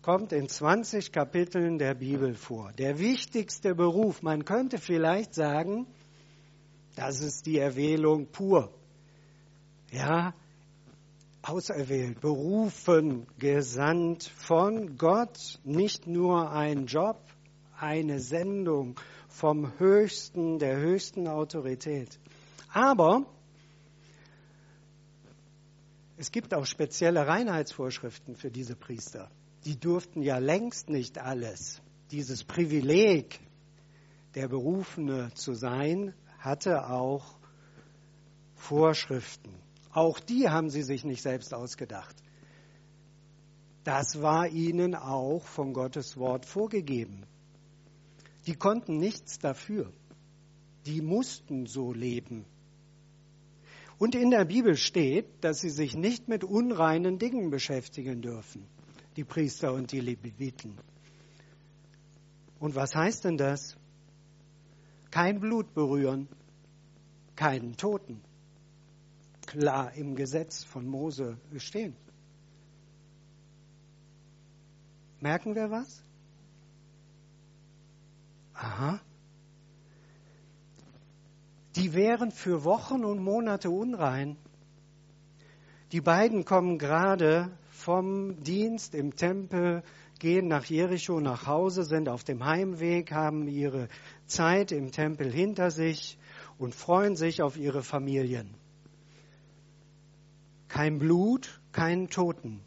kommt 0.00 0.32
in 0.32 0.48
20 0.48 1.12
Kapiteln 1.12 1.76
der 1.76 1.92
Bibel 1.92 2.34
vor. 2.34 2.72
Der 2.78 2.98
wichtigste 2.98 3.74
Beruf, 3.74 4.22
man 4.22 4.46
könnte 4.46 4.78
vielleicht 4.78 5.34
sagen, 5.34 5.86
das 6.94 7.20
ist 7.20 7.44
die 7.44 7.58
Erwählung 7.58 8.28
pur. 8.28 8.72
Ja, 9.92 10.32
auserwählt, 11.42 12.22
berufen, 12.22 13.26
gesandt 13.38 14.32
von 14.34 14.96
Gott, 14.96 15.60
nicht 15.62 16.06
nur 16.06 16.52
ein 16.52 16.86
Job, 16.86 17.20
eine 17.78 18.18
Sendung 18.18 18.98
vom 19.28 19.78
höchsten, 19.78 20.58
der 20.58 20.78
höchsten 20.78 21.28
Autorität. 21.28 22.18
Aber 22.68 23.26
Es 26.18 26.32
gibt 26.32 26.54
auch 26.54 26.64
spezielle 26.64 27.26
Reinheitsvorschriften 27.26 28.36
für 28.36 28.50
diese 28.50 28.74
Priester. 28.74 29.30
Die 29.64 29.78
durften 29.78 30.22
ja 30.22 30.38
längst 30.38 30.88
nicht 30.88 31.18
alles. 31.18 31.82
Dieses 32.10 32.42
Privileg, 32.42 33.38
der 34.34 34.48
Berufene 34.48 35.30
zu 35.34 35.52
sein, 35.52 36.14
hatte 36.38 36.88
auch 36.88 37.38
Vorschriften. 38.54 39.54
Auch 39.92 40.18
die 40.18 40.48
haben 40.48 40.70
sie 40.70 40.82
sich 40.82 41.04
nicht 41.04 41.20
selbst 41.22 41.52
ausgedacht. 41.52 42.16
Das 43.84 44.22
war 44.22 44.48
ihnen 44.48 44.94
auch 44.94 45.44
von 45.44 45.74
Gottes 45.74 46.16
Wort 46.16 46.46
vorgegeben. 46.46 47.26
Die 48.46 48.54
konnten 48.54 48.96
nichts 48.96 49.38
dafür. 49.38 49.92
Die 50.86 51.02
mussten 51.02 51.66
so 51.66 51.92
leben. 51.92 52.46
Und 53.98 54.14
in 54.14 54.30
der 54.30 54.44
Bibel 54.44 54.76
steht, 54.76 55.26
dass 55.42 55.60
sie 55.60 55.70
sich 55.70 55.96
nicht 55.96 56.28
mit 56.28 56.44
unreinen 56.44 57.18
Dingen 57.18 57.50
beschäftigen 57.50 58.20
dürfen, 58.20 58.66
die 59.16 59.24
Priester 59.24 59.72
und 59.72 59.92
die 59.92 60.00
Leviten. 60.00 60.76
Und 62.58 62.74
was 62.74 62.94
heißt 62.94 63.24
denn 63.24 63.38
das? 63.38 63.76
Kein 65.10 65.40
Blut 65.40 65.72
berühren, 65.72 66.28
keinen 67.36 67.76
Toten. 67.76 68.20
Klar 69.46 69.94
im 69.94 70.14
Gesetz 70.14 70.64
von 70.64 70.86
Mose 70.86 71.38
stehen. 71.56 71.94
Merken 75.20 75.54
wir 75.54 75.70
was? 75.70 76.02
Aha. 78.52 79.00
Die 81.76 81.92
wären 81.92 82.30
für 82.30 82.64
Wochen 82.64 83.04
und 83.04 83.22
Monate 83.22 83.70
unrein. 83.70 84.36
Die 85.92 86.00
beiden 86.00 86.44
kommen 86.46 86.78
gerade 86.78 87.50
vom 87.70 88.42
Dienst 88.42 88.94
im 88.94 89.14
Tempel, 89.14 89.82
gehen 90.18 90.48
nach 90.48 90.64
Jericho 90.64 91.20
nach 91.20 91.46
Hause, 91.46 91.84
sind 91.84 92.08
auf 92.08 92.24
dem 92.24 92.44
Heimweg, 92.44 93.12
haben 93.12 93.46
ihre 93.46 93.88
Zeit 94.26 94.72
im 94.72 94.90
Tempel 94.90 95.30
hinter 95.30 95.70
sich 95.70 96.18
und 96.58 96.74
freuen 96.74 97.14
sich 97.14 97.42
auf 97.42 97.58
ihre 97.58 97.82
Familien. 97.82 98.54
Kein 100.68 100.98
Blut, 100.98 101.60
keinen 101.72 102.08
Toten. 102.08 102.62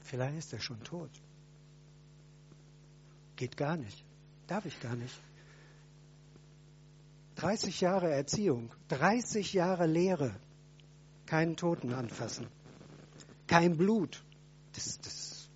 Vielleicht 0.00 0.38
ist 0.38 0.52
er 0.52 0.60
schon 0.60 0.82
tot. 0.82 1.10
Geht 3.36 3.56
gar 3.56 3.76
nicht. 3.76 4.04
Darf 4.48 4.66
ich 4.66 4.80
gar 4.80 4.96
nicht. 4.96 5.14
30 7.38 7.80
Jahre 7.80 8.10
Erziehung, 8.10 8.74
30 8.88 9.52
Jahre 9.52 9.86
Lehre, 9.86 10.34
keinen 11.24 11.56
Toten 11.56 11.92
anfassen, 11.92 12.48
kein 13.46 13.76
Blut. 13.76 14.24
Das, 14.72 14.98
das, 14.98 15.48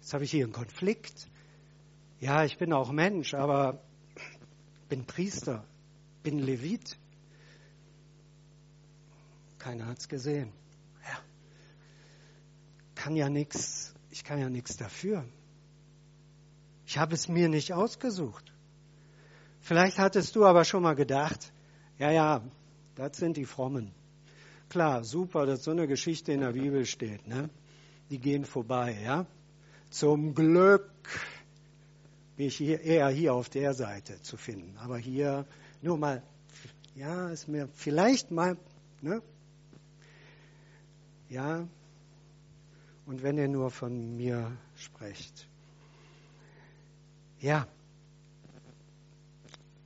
jetzt 0.00 0.12
habe 0.12 0.24
ich 0.24 0.32
hier 0.32 0.42
einen 0.44 0.52
Konflikt. 0.52 1.28
Ja, 2.18 2.44
ich 2.44 2.58
bin 2.58 2.72
auch 2.72 2.90
Mensch, 2.90 3.34
aber 3.34 3.80
bin 4.88 5.04
Priester, 5.04 5.64
bin 6.24 6.40
Levit. 6.40 6.98
Keiner 9.58 9.86
hat 9.86 9.98
es 10.00 10.08
gesehen. 10.08 10.52
Ja. 11.04 11.18
Kann 12.96 13.14
ja 13.14 13.28
nichts, 13.28 13.94
ich 14.10 14.24
kann 14.24 14.40
ja 14.40 14.50
nichts 14.50 14.76
dafür. 14.76 15.24
Ich 16.86 16.98
habe 16.98 17.14
es 17.14 17.28
mir 17.28 17.48
nicht 17.48 17.72
ausgesucht. 17.72 18.52
Vielleicht 19.68 19.98
hattest 19.98 20.34
du 20.34 20.46
aber 20.46 20.64
schon 20.64 20.82
mal 20.82 20.94
gedacht, 20.94 21.52
ja, 21.98 22.10
ja, 22.10 22.42
das 22.94 23.18
sind 23.18 23.36
die 23.36 23.44
Frommen. 23.44 23.92
Klar, 24.70 25.04
super, 25.04 25.44
dass 25.44 25.64
so 25.64 25.72
eine 25.72 25.86
Geschichte 25.86 26.32
in 26.32 26.40
der 26.40 26.52
Bibel 26.52 26.86
steht. 26.86 27.28
Ne? 27.28 27.50
Die 28.08 28.18
gehen 28.18 28.46
vorbei, 28.46 28.98
ja. 29.04 29.26
Zum 29.90 30.34
Glück 30.34 30.90
bin 32.38 32.46
ich 32.46 32.56
hier, 32.56 32.80
eher 32.80 33.10
hier 33.10 33.34
auf 33.34 33.50
der 33.50 33.74
Seite 33.74 34.22
zu 34.22 34.38
finden. 34.38 34.74
Aber 34.78 34.96
hier 34.96 35.44
nur 35.82 35.98
mal, 35.98 36.22
ja, 36.94 37.28
ist 37.28 37.46
mir 37.46 37.68
vielleicht 37.74 38.30
mal, 38.30 38.56
ne? 39.02 39.20
Ja. 41.28 41.68
Und 43.04 43.22
wenn 43.22 43.36
ihr 43.36 43.48
nur 43.48 43.70
von 43.70 44.16
mir 44.16 44.50
sprecht. 44.76 45.46
Ja, 47.38 47.68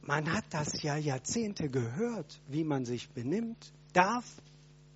man 0.02 0.32
hat 0.32 0.44
das 0.50 0.82
ja 0.82 0.96
Jahrzehnte 0.96 1.68
gehört, 1.68 2.40
wie 2.48 2.64
man 2.64 2.84
sich 2.84 3.08
benimmt. 3.10 3.72
Darf 3.92 4.24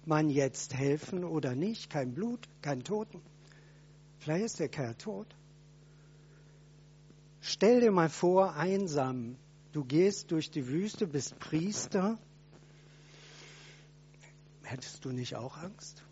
man 0.05 0.31
jetzt 0.31 0.75
helfen 0.75 1.25
oder 1.25 1.55
nicht? 1.55 1.91
Kein 1.91 2.15
Blut, 2.15 2.49
kein 2.63 2.83
Toten. 2.83 3.21
Vielleicht 4.19 4.45
ist 4.45 4.61
der 4.61 4.69
Kerl 4.69 4.95
tot. 4.95 5.27
Stell 7.41 7.81
dir 7.81 7.93
mal 7.93 8.09
vor, 8.09 8.55
einsam. 8.55 9.37
Du 9.73 9.85
gehst 9.85 10.33
durch 10.33 10.51
die 10.51 10.67
Wüste, 10.67 11.07
bist 11.07 11.39
Priester. 11.39 12.19
Hättest 14.63 15.05
du 15.05 15.11
nicht 15.11 15.37
auch 15.37 15.57
Angst? 15.57 16.03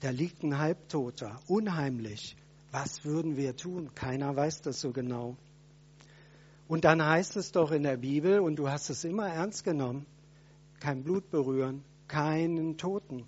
Da 0.00 0.10
liegt 0.10 0.42
ein 0.42 0.58
Halbtoter, 0.58 1.40
unheimlich. 1.48 2.36
Was 2.70 3.04
würden 3.04 3.36
wir 3.36 3.56
tun? 3.56 3.94
Keiner 3.94 4.36
weiß 4.36 4.60
das 4.60 4.80
so 4.80 4.92
genau. 4.92 5.36
Und 6.66 6.84
dann 6.84 7.04
heißt 7.04 7.36
es 7.36 7.52
doch 7.52 7.72
in 7.72 7.82
der 7.82 7.98
Bibel, 7.98 8.40
und 8.40 8.56
du 8.56 8.68
hast 8.68 8.88
es 8.90 9.04
immer 9.04 9.28
ernst 9.28 9.64
genommen, 9.64 10.06
kein 10.80 11.02
Blut 11.04 11.30
berühren, 11.30 11.84
keinen 12.08 12.78
Toten. 12.78 13.26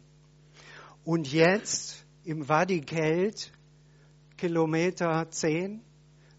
Und 1.05 1.33
jetzt 1.33 2.05
im 2.25 2.49
Wadi 2.49 2.81
Kelt, 2.81 3.53
Kilometer 4.37 5.31
10, 5.31 5.81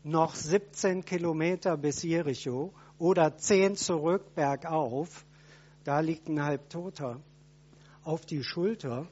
noch 0.03 0.35
17 0.35 1.05
Kilometer 1.05 1.77
bis 1.77 2.01
Jericho 2.03 2.73
oder 2.97 3.37
10 3.37 3.75
zurück 3.75 4.33
bergauf, 4.35 5.25
da 5.83 5.99
liegt 5.99 6.27
ein 6.27 6.43
Halbtoter 6.43 7.21
auf 8.03 8.25
die 8.25 8.43
Schulter. 8.43 9.07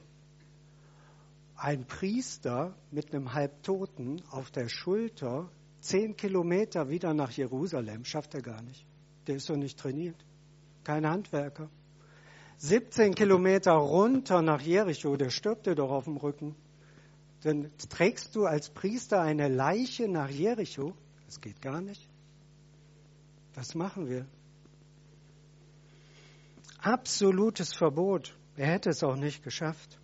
Ein 1.54 1.86
Priester 1.86 2.74
mit 2.90 3.14
einem 3.14 3.32
Halbtoten 3.32 4.22
auf 4.30 4.50
der 4.50 4.68
Schulter 4.68 5.48
Zehn 5.86 6.16
Kilometer 6.16 6.88
wieder 6.88 7.14
nach 7.14 7.30
Jerusalem 7.30 8.04
schafft 8.04 8.34
er 8.34 8.42
gar 8.42 8.60
nicht. 8.60 8.84
Der 9.28 9.36
ist 9.36 9.48
doch 9.48 9.56
nicht 9.56 9.78
trainiert. 9.78 10.16
Kein 10.82 11.06
Handwerker. 11.06 11.70
17 12.56 13.14
Kilometer 13.14 13.72
runter 13.72 14.42
nach 14.42 14.60
Jericho, 14.60 15.16
der 15.16 15.30
stirbt 15.30 15.66
dir 15.66 15.76
doch 15.76 15.92
auf 15.92 16.04
dem 16.04 16.16
Rücken. 16.16 16.56
Dann 17.42 17.70
trägst 17.88 18.34
du 18.34 18.46
als 18.46 18.68
Priester 18.68 19.20
eine 19.22 19.46
Leiche 19.46 20.08
nach 20.08 20.28
Jericho. 20.28 20.92
Das 21.26 21.40
geht 21.40 21.62
gar 21.62 21.80
nicht. 21.80 22.08
Was 23.54 23.76
machen 23.76 24.08
wir? 24.08 24.26
Absolutes 26.80 27.74
Verbot. 27.74 28.36
Er 28.56 28.66
hätte 28.66 28.90
es 28.90 29.04
auch 29.04 29.16
nicht 29.16 29.44
geschafft. 29.44 30.00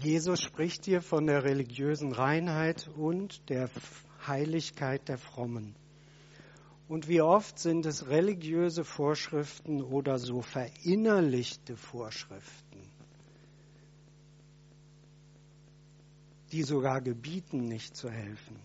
Jesus 0.00 0.40
spricht 0.40 0.84
hier 0.84 1.02
von 1.02 1.26
der 1.26 1.42
religiösen 1.42 2.12
Reinheit 2.12 2.88
und 2.96 3.48
der 3.48 3.68
Heiligkeit 4.26 5.08
der 5.08 5.18
Frommen. 5.18 5.74
Und 6.88 7.08
wie 7.08 7.20
oft 7.20 7.58
sind 7.58 7.84
es 7.84 8.08
religiöse 8.08 8.84
Vorschriften 8.84 9.82
oder 9.82 10.18
so 10.20 10.40
verinnerlichte 10.40 11.76
Vorschriften, 11.76 12.80
die 16.52 16.62
sogar 16.62 17.00
gebieten, 17.00 17.64
nicht 17.64 17.96
zu 17.96 18.08
helfen. 18.08 18.56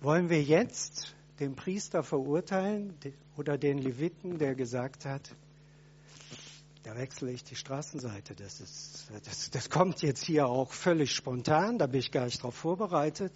Wollen 0.00 0.30
wir 0.30 0.42
jetzt 0.42 1.14
den 1.40 1.54
Priester 1.54 2.02
verurteilen 2.02 2.94
oder 3.36 3.58
den 3.58 3.76
Leviten, 3.78 4.38
der 4.38 4.54
gesagt 4.54 5.04
hat, 5.04 5.36
da 6.82 6.96
wechsle 6.96 7.30
ich 7.30 7.44
die 7.44 7.54
Straßenseite. 7.54 8.34
Das, 8.34 8.60
ist, 8.60 9.10
das, 9.24 9.50
das 9.50 9.70
kommt 9.70 10.02
jetzt 10.02 10.24
hier 10.24 10.46
auch 10.46 10.72
völlig 10.72 11.12
spontan, 11.12 11.78
da 11.78 11.86
bin 11.86 12.00
ich 12.00 12.10
gar 12.10 12.24
nicht 12.24 12.38
darauf 12.40 12.54
vorbereitet. 12.54 13.32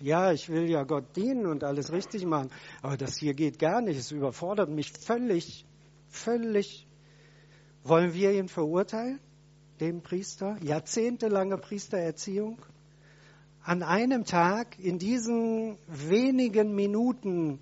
Ja, 0.00 0.32
ich 0.32 0.48
will 0.48 0.70
ja 0.70 0.84
Gott 0.84 1.16
dienen 1.16 1.46
und 1.46 1.64
alles 1.64 1.92
richtig 1.92 2.24
machen, 2.24 2.50
aber 2.82 2.96
das 2.96 3.16
hier 3.16 3.34
geht 3.34 3.58
gar 3.58 3.80
nicht. 3.80 3.98
Es 3.98 4.12
überfordert 4.12 4.70
mich 4.70 4.92
völlig, 4.92 5.64
völlig. 6.08 6.86
Wollen 7.84 8.12
wir 8.12 8.32
ihn 8.32 8.48
verurteilen, 8.48 9.18
den 9.80 10.02
Priester? 10.02 10.56
Jahrzehntelange 10.62 11.56
Priestererziehung? 11.58 12.58
An 13.62 13.82
einem 13.82 14.24
Tag, 14.24 14.78
in 14.78 14.98
diesen 14.98 15.78
wenigen 15.86 16.74
Minuten 16.74 17.60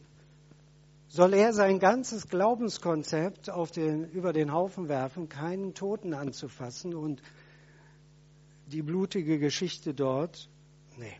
soll 1.16 1.34
er 1.34 1.52
sein 1.52 1.78
ganzes 1.78 2.28
Glaubenskonzept 2.28 3.50
den, 3.74 4.04
über 4.10 4.32
den 4.32 4.52
Haufen 4.52 4.88
werfen, 4.88 5.28
keinen 5.28 5.74
Toten 5.74 6.14
anzufassen 6.14 6.94
und 6.94 7.22
die 8.66 8.82
blutige 8.82 9.38
Geschichte 9.38 9.94
dort. 9.94 10.48
Nee. 10.96 11.16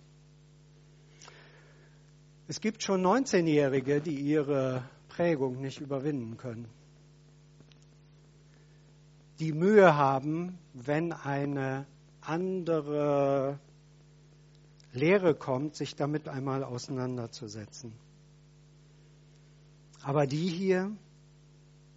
Es 2.46 2.60
gibt 2.60 2.82
schon 2.82 3.04
19-Jährige, 3.04 4.00
die 4.00 4.20
ihre 4.20 4.88
Prägung 5.08 5.60
nicht 5.60 5.80
überwinden 5.80 6.36
können. 6.36 6.68
die 9.38 9.52
Mühe 9.52 9.96
haben, 9.96 10.58
wenn 10.72 11.12
eine 11.12 11.86
andere 12.20 13.58
Lehre 14.92 15.34
kommt, 15.34 15.76
sich 15.76 15.94
damit 15.94 16.28
einmal 16.28 16.64
auseinanderzusetzen. 16.64 17.92
Aber 20.06 20.28
die 20.28 20.48
hier, 20.48 20.96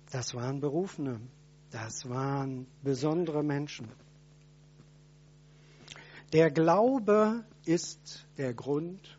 das 0.10 0.34
waren 0.34 0.62
Berufene, 0.62 1.22
das 1.70 2.10
waren 2.10 2.66
besondere 2.82 3.44
Menschen. 3.44 3.88
Der 6.34 6.50
Glaube 6.50 7.46
ist 7.66 8.26
der 8.40 8.56
Grund, 8.56 9.16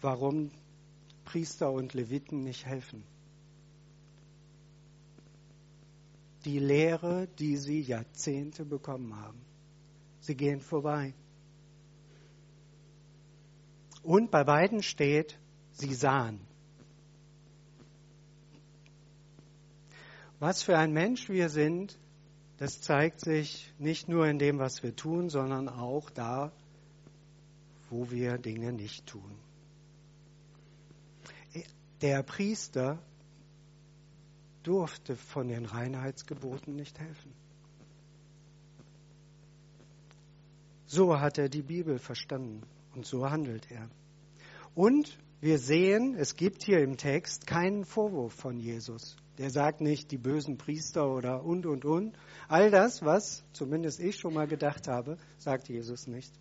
warum 0.00 0.50
Priester 1.26 1.70
und 1.70 1.92
Leviten 1.92 2.44
nicht 2.44 2.64
helfen. 2.64 3.04
Die 6.46 6.60
Lehre, 6.60 7.28
die 7.38 7.58
sie 7.58 7.82
Jahrzehnte 7.82 8.64
bekommen 8.64 9.14
haben. 9.16 9.44
Sie 10.20 10.34
gehen 10.34 10.62
vorbei. 10.62 11.12
Und 14.02 14.30
bei 14.30 14.44
beiden 14.44 14.82
steht, 14.82 15.38
sie 15.72 15.92
sahen. 15.92 16.47
Was 20.40 20.62
für 20.62 20.78
ein 20.78 20.92
Mensch 20.92 21.28
wir 21.28 21.48
sind, 21.48 21.98
das 22.58 22.80
zeigt 22.80 23.20
sich 23.20 23.72
nicht 23.78 24.08
nur 24.08 24.26
in 24.26 24.38
dem, 24.38 24.58
was 24.58 24.82
wir 24.82 24.94
tun, 24.94 25.30
sondern 25.30 25.68
auch 25.68 26.10
da, 26.10 26.52
wo 27.90 28.10
wir 28.10 28.38
Dinge 28.38 28.72
nicht 28.72 29.06
tun. 29.06 29.38
Der 32.00 32.22
Priester 32.22 32.98
durfte 34.62 35.16
von 35.16 35.48
den 35.48 35.64
Reinheitsgeboten 35.64 36.76
nicht 36.76 36.98
helfen. 36.98 37.32
So 40.86 41.20
hat 41.20 41.38
er 41.38 41.48
die 41.48 41.62
Bibel 41.62 41.98
verstanden 41.98 42.62
und 42.94 43.04
so 43.04 43.28
handelt 43.28 43.70
er. 43.70 43.88
Und 44.74 45.18
wir 45.40 45.58
sehen, 45.58 46.14
es 46.16 46.36
gibt 46.36 46.62
hier 46.62 46.80
im 46.80 46.96
Text 46.96 47.46
keinen 47.46 47.84
Vorwurf 47.84 48.32
von 48.32 48.58
Jesus. 48.58 49.16
Der 49.38 49.50
sagt 49.50 49.80
nicht 49.80 50.10
die 50.10 50.18
bösen 50.18 50.58
Priester 50.58 51.08
oder 51.08 51.44
und, 51.44 51.64
und, 51.64 51.84
und. 51.84 52.18
All 52.48 52.70
das, 52.72 53.04
was 53.04 53.44
zumindest 53.52 54.00
ich 54.00 54.16
schon 54.16 54.34
mal 54.34 54.48
gedacht 54.48 54.88
habe, 54.88 55.16
sagt 55.38 55.68
Jesus 55.68 56.08
nicht. 56.08 56.32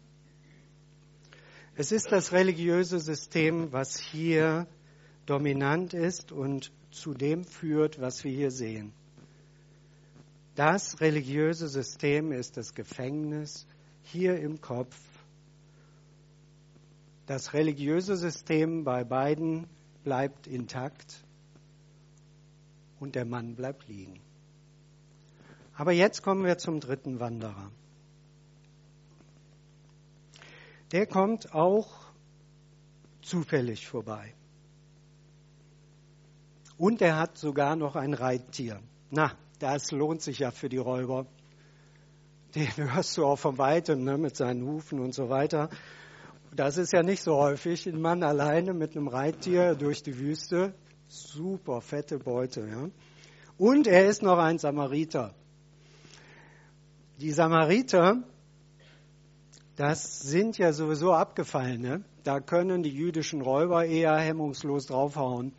Es 1.75 1.91
ist 1.91 2.11
das 2.11 2.31
religiöse 2.31 2.99
System, 2.99 3.71
was 3.71 3.99
hier 3.99 4.65
dominant 5.27 5.93
ist 5.93 6.31
und 6.31 6.71
zu 6.89 7.13
dem 7.13 7.43
führt, 7.43 8.01
was 8.01 8.23
wir 8.23 8.31
hier 8.31 8.49
sehen. 8.49 8.93
Das 10.55 10.99
religiöse 10.99 11.67
System 11.67 12.31
ist 12.31 12.57
das 12.57 12.73
Gefängnis 12.73 13.67
hier 14.01 14.39
im 14.39 14.59
Kopf. 14.59 14.97
Das 17.27 17.53
religiöse 17.53 18.17
System 18.17 18.83
bei 18.83 19.03
beiden 19.03 19.67
bleibt 20.03 20.47
intakt 20.47 21.26
und 22.99 23.15
der 23.15 23.25
Mann 23.25 23.55
bleibt 23.55 23.87
liegen. 23.87 24.19
Aber 25.75 25.91
jetzt 25.91 26.23
kommen 26.23 26.43
wir 26.43 26.57
zum 26.57 26.79
dritten 26.79 27.19
Wanderer. 27.19 27.71
Der 30.91 31.05
kommt 31.05 31.53
auch 31.53 31.89
zufällig 33.21 33.87
vorbei. 33.87 34.33
Und 36.77 37.01
er 37.01 37.17
hat 37.17 37.37
sogar 37.37 37.75
noch 37.75 37.95
ein 37.95 38.13
Reittier. 38.13 38.79
Na, 39.09 39.31
das 39.59 39.91
lohnt 39.91 40.21
sich 40.21 40.39
ja 40.39 40.51
für 40.51 40.69
die 40.69 40.77
Räuber. 40.77 41.25
Den 42.55 42.67
hörst 42.93 43.17
du 43.17 43.25
auch 43.25 43.37
von 43.37 43.57
weitem 43.57 44.03
ne, 44.03 44.17
mit 44.17 44.35
seinen 44.35 44.65
Hufen 44.65 44.99
und 44.99 45.13
so 45.13 45.29
weiter. 45.29 45.69
Das 46.55 46.77
ist 46.77 46.93
ja 46.93 47.03
nicht 47.03 47.21
so 47.21 47.35
häufig. 47.35 47.87
Ein 47.87 48.01
Mann 48.01 48.23
alleine 48.23 48.73
mit 48.73 48.95
einem 48.95 49.07
Reittier 49.07 49.75
durch 49.75 50.01
die 50.01 50.17
Wüste. 50.17 50.73
Super 51.07 51.81
fette 51.81 52.19
Beute. 52.19 52.67
Ja. 52.67 52.89
Und 53.57 53.87
er 53.87 54.07
ist 54.07 54.21
noch 54.21 54.37
ein 54.37 54.59
Samariter. 54.59 55.33
Die 57.19 57.31
Samariter, 57.31 58.23
das 59.75 60.21
sind 60.21 60.57
ja 60.57 60.73
sowieso 60.73 61.13
Abgefallene. 61.13 62.03
Da 62.23 62.39
können 62.39 62.83
die 62.83 62.93
jüdischen 62.93 63.41
Räuber 63.41 63.85
eher 63.85 64.17
hemmungslos 64.17 64.87
draufhauen. 64.87 65.53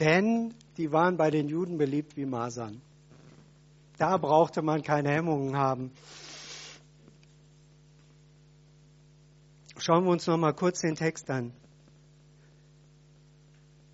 Denn 0.00 0.54
die 0.76 0.90
waren 0.90 1.16
bei 1.16 1.30
den 1.30 1.48
Juden 1.48 1.78
beliebt 1.78 2.16
wie 2.16 2.26
Masern. 2.26 2.82
Da 3.98 4.16
brauchte 4.16 4.62
man 4.62 4.82
keine 4.82 5.10
Hemmungen 5.10 5.56
haben. 5.56 5.92
Schauen 9.78 10.04
wir 10.04 10.10
uns 10.10 10.26
noch 10.26 10.38
mal 10.38 10.52
kurz 10.52 10.80
den 10.80 10.96
Text 10.96 11.30
an. 11.30 11.52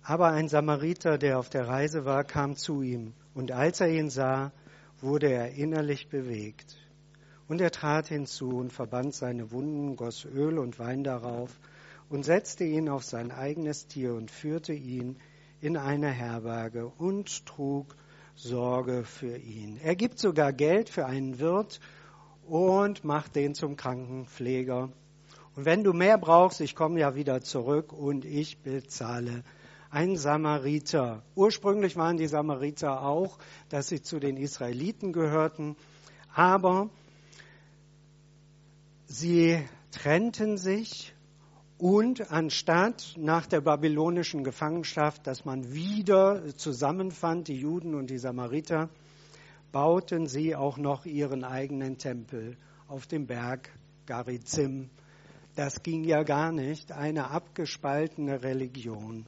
Aber 0.09 0.29
ein 0.29 0.47
Samariter, 0.47 1.19
der 1.19 1.37
auf 1.37 1.51
der 1.51 1.67
Reise 1.67 2.03
war, 2.03 2.23
kam 2.23 2.55
zu 2.55 2.81
ihm. 2.81 3.13
Und 3.35 3.51
als 3.51 3.79
er 3.79 3.89
ihn 3.89 4.09
sah, 4.09 4.51
wurde 5.01 5.31
er 5.31 5.51
innerlich 5.51 6.09
bewegt. 6.09 6.77
Und 7.47 7.61
er 7.61 7.69
trat 7.69 8.07
hinzu 8.07 8.49
und 8.57 8.73
verband 8.73 9.13
seine 9.13 9.51
Wunden, 9.51 9.95
goss 9.95 10.25
Öl 10.25 10.57
und 10.57 10.79
Wein 10.79 11.03
darauf 11.03 11.51
und 12.09 12.25
setzte 12.25 12.63
ihn 12.63 12.89
auf 12.89 13.03
sein 13.03 13.29
eigenes 13.29 13.85
Tier 13.85 14.15
und 14.15 14.31
führte 14.31 14.73
ihn 14.73 15.17
in 15.61 15.77
eine 15.77 16.09
Herberge 16.09 16.87
und 16.87 17.45
trug 17.45 17.95
Sorge 18.33 19.03
für 19.03 19.37
ihn. 19.37 19.79
Er 19.83 19.95
gibt 19.95 20.17
sogar 20.17 20.53
Geld 20.53 20.89
für 20.89 21.05
einen 21.05 21.37
Wirt 21.37 21.79
und 22.47 23.03
macht 23.03 23.35
den 23.35 23.53
zum 23.53 23.75
Krankenpfleger. 23.75 24.89
Und 25.55 25.65
wenn 25.65 25.83
du 25.83 25.93
mehr 25.93 26.17
brauchst, 26.17 26.61
ich 26.61 26.75
komme 26.75 26.99
ja 26.99 27.13
wieder 27.13 27.41
zurück 27.41 27.93
und 27.93 28.25
ich 28.25 28.57
bezahle 28.57 29.43
ein 29.89 30.15
Samariter. 30.15 31.23
Ursprünglich 31.35 31.95
waren 31.95 32.17
die 32.17 32.27
Samariter 32.27 33.03
auch, 33.03 33.37
dass 33.69 33.87
sie 33.87 34.01
zu 34.01 34.19
den 34.19 34.37
Israeliten 34.37 35.13
gehörten, 35.13 35.75
aber 36.33 36.89
sie 39.07 39.63
trennten 39.91 40.57
sich 40.57 41.13
und 41.79 42.31
anstatt 42.31 43.15
nach 43.17 43.47
der 43.47 43.61
babylonischen 43.61 44.43
Gefangenschaft, 44.43 45.25
dass 45.25 45.45
man 45.45 45.73
wieder 45.73 46.55
zusammenfand, 46.55 47.47
die 47.47 47.55
Juden 47.55 47.95
und 47.95 48.09
die 48.09 48.17
Samariter, 48.17 48.89
bauten 49.71 50.27
sie 50.27 50.55
auch 50.55 50.77
noch 50.77 51.05
ihren 51.05 51.43
eigenen 51.43 51.97
Tempel 51.97 52.57
auf 52.87 53.07
dem 53.07 53.27
Berg 53.27 53.69
Garizim. 54.05 54.89
Das 55.55 55.81
ging 55.81 56.03
ja 56.03 56.23
gar 56.23 56.51
nicht, 56.51 56.91
eine 56.91 57.29
abgespaltene 57.29 58.43
Religion. 58.43 59.25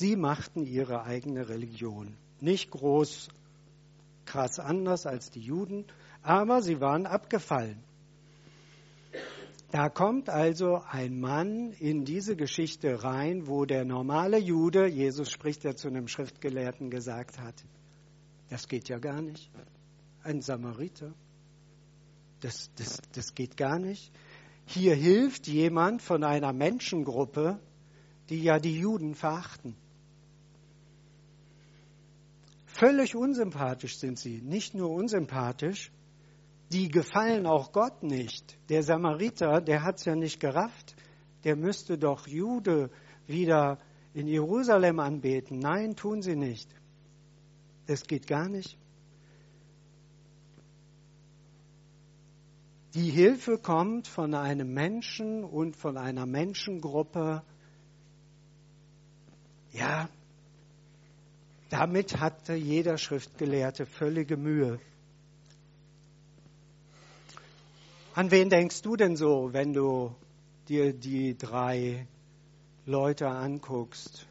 Sie 0.00 0.16
machten 0.16 0.64
ihre 0.64 1.02
eigene 1.02 1.50
Religion. 1.50 2.16
Nicht 2.40 2.70
groß, 2.70 3.28
krass 4.24 4.58
anders 4.58 5.04
als 5.04 5.30
die 5.30 5.42
Juden, 5.42 5.84
aber 6.22 6.62
sie 6.62 6.80
waren 6.80 7.04
abgefallen. 7.04 7.84
Da 9.72 9.90
kommt 9.90 10.30
also 10.30 10.80
ein 10.88 11.20
Mann 11.20 11.72
in 11.72 12.06
diese 12.06 12.34
Geschichte 12.34 13.04
rein, 13.04 13.46
wo 13.46 13.66
der 13.66 13.84
normale 13.84 14.38
Jude, 14.38 14.86
Jesus 14.86 15.30
spricht 15.30 15.64
ja 15.64 15.76
zu 15.76 15.88
einem 15.88 16.08
Schriftgelehrten, 16.08 16.88
gesagt 16.88 17.38
hat, 17.38 17.62
das 18.48 18.68
geht 18.68 18.88
ja 18.88 18.98
gar 18.98 19.20
nicht. 19.20 19.50
Ein 20.22 20.40
Samariter, 20.40 21.12
das, 22.40 22.70
das, 22.76 23.02
das 23.12 23.34
geht 23.34 23.58
gar 23.58 23.78
nicht. 23.78 24.10
Hier 24.64 24.94
hilft 24.94 25.46
jemand 25.46 26.00
von 26.00 26.24
einer 26.24 26.54
Menschengruppe, 26.54 27.60
die 28.30 28.42
ja 28.42 28.58
die 28.58 28.78
Juden 28.78 29.14
verachten. 29.14 29.76
Völlig 32.80 33.14
unsympathisch 33.14 33.98
sind 33.98 34.18
sie, 34.18 34.40
nicht 34.40 34.72
nur 34.72 34.88
unsympathisch, 34.88 35.92
die 36.72 36.88
gefallen 36.88 37.44
auch 37.44 37.72
Gott 37.72 38.02
nicht. 38.02 38.56
Der 38.70 38.82
Samariter, 38.82 39.60
der 39.60 39.82
hat 39.82 39.98
es 39.98 40.06
ja 40.06 40.16
nicht 40.16 40.40
gerafft, 40.40 40.96
der 41.44 41.56
müsste 41.56 41.98
doch 41.98 42.26
Jude 42.26 42.90
wieder 43.26 43.76
in 44.14 44.26
Jerusalem 44.26 44.98
anbeten. 44.98 45.58
Nein, 45.58 45.94
tun 45.94 46.22
sie 46.22 46.36
nicht. 46.36 46.74
Das 47.84 48.04
geht 48.04 48.26
gar 48.26 48.48
nicht. 48.48 48.78
Die 52.94 53.10
Hilfe 53.10 53.58
kommt 53.58 54.08
von 54.08 54.32
einem 54.32 54.72
Menschen 54.72 55.44
und 55.44 55.76
von 55.76 55.98
einer 55.98 56.24
Menschengruppe. 56.24 57.42
Ja, 59.70 60.08
damit 61.70 62.20
hatte 62.20 62.54
jeder 62.54 62.98
Schriftgelehrte 62.98 63.86
völlige 63.86 64.36
Mühe. 64.36 64.78
An 68.14 68.30
wen 68.32 68.50
denkst 68.50 68.82
du 68.82 68.96
denn 68.96 69.16
so, 69.16 69.52
wenn 69.52 69.72
du 69.72 70.14
dir 70.68 70.92
die 70.92 71.38
drei 71.38 72.06
Leute 72.84 73.28
anguckst? 73.28 74.26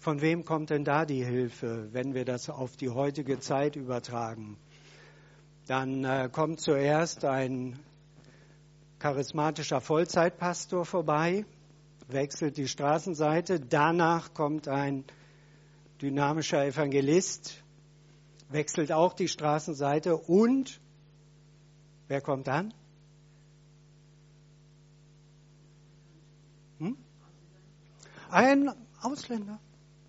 Von 0.00 0.20
wem 0.20 0.44
kommt 0.44 0.70
denn 0.70 0.84
da 0.84 1.04
die 1.04 1.24
Hilfe, 1.24 1.88
wenn 1.92 2.12
wir 2.14 2.24
das 2.24 2.50
auf 2.50 2.76
die 2.76 2.90
heutige 2.90 3.38
Zeit 3.38 3.76
übertragen? 3.76 4.56
Dann 5.66 6.04
äh, 6.04 6.28
kommt 6.32 6.60
zuerst 6.60 7.24
ein 7.24 7.78
charismatischer 8.98 9.80
Vollzeitpastor 9.80 10.84
vorbei, 10.84 11.44
wechselt 12.08 12.56
die 12.56 12.68
Straßenseite. 12.68 13.60
Danach 13.60 14.34
kommt 14.34 14.66
ein 14.66 15.04
dynamischer 16.00 16.64
Evangelist, 16.64 17.62
wechselt 18.48 18.92
auch 18.92 19.14
die 19.14 19.28
Straßenseite. 19.28 20.16
Und 20.16 20.80
wer 22.08 22.20
kommt 22.20 22.46
dann? 22.46 22.72
Hm? 26.78 26.96
Ein 28.30 28.70
Ausländer. 29.02 29.58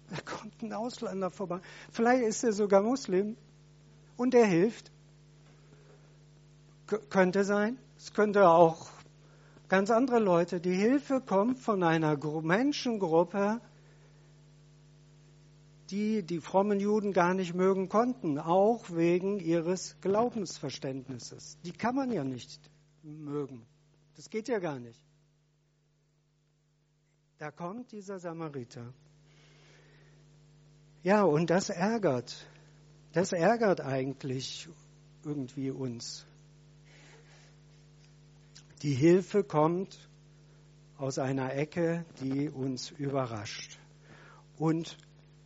Da 0.09 0.17
kommt 0.21 0.61
ein 0.63 0.73
Ausländer 0.73 1.29
vorbei. 1.29 1.59
Vielleicht 1.91 2.23
ist 2.23 2.43
er 2.43 2.53
sogar 2.53 2.81
Muslim 2.81 3.37
und 4.17 4.33
er 4.33 4.45
hilft. 4.45 4.91
K 6.87 6.97
könnte 7.09 7.43
sein. 7.43 7.77
Es 7.97 8.13
könnte 8.13 8.47
auch 8.47 8.89
ganz 9.67 9.91
andere 9.91 10.19
Leute. 10.19 10.59
Die 10.59 10.73
Hilfe 10.73 11.21
kommt 11.21 11.59
von 11.59 11.83
einer 11.83 12.17
Menschengruppe, 12.41 13.61
die 15.89 16.23
die 16.23 16.39
frommen 16.39 16.79
Juden 16.79 17.13
gar 17.13 17.33
nicht 17.33 17.53
mögen 17.55 17.89
konnten, 17.89 18.37
auch 18.37 18.89
wegen 18.91 19.39
ihres 19.39 19.97
Glaubensverständnisses. 20.01 21.57
Die 21.63 21.71
kann 21.71 21.95
man 21.95 22.11
ja 22.11 22.23
nicht 22.23 22.69
mögen. 23.01 23.65
Das 24.15 24.29
geht 24.29 24.47
ja 24.47 24.59
gar 24.59 24.79
nicht. 24.79 25.01
Da 27.37 27.51
kommt 27.51 27.91
dieser 27.91 28.19
Samariter. 28.19 28.93
Ja, 31.03 31.23
und 31.23 31.49
das 31.49 31.69
ärgert. 31.69 32.45
Das 33.13 33.31
ärgert 33.31 33.81
eigentlich 33.81 34.67
irgendwie 35.23 35.71
uns. 35.71 36.25
Die 38.81 38.93
Hilfe 38.93 39.43
kommt 39.43 40.09
aus 40.97 41.17
einer 41.17 41.55
Ecke, 41.55 42.05
die 42.21 42.49
uns 42.49 42.91
überrascht. 42.91 43.79
Und 44.57 44.97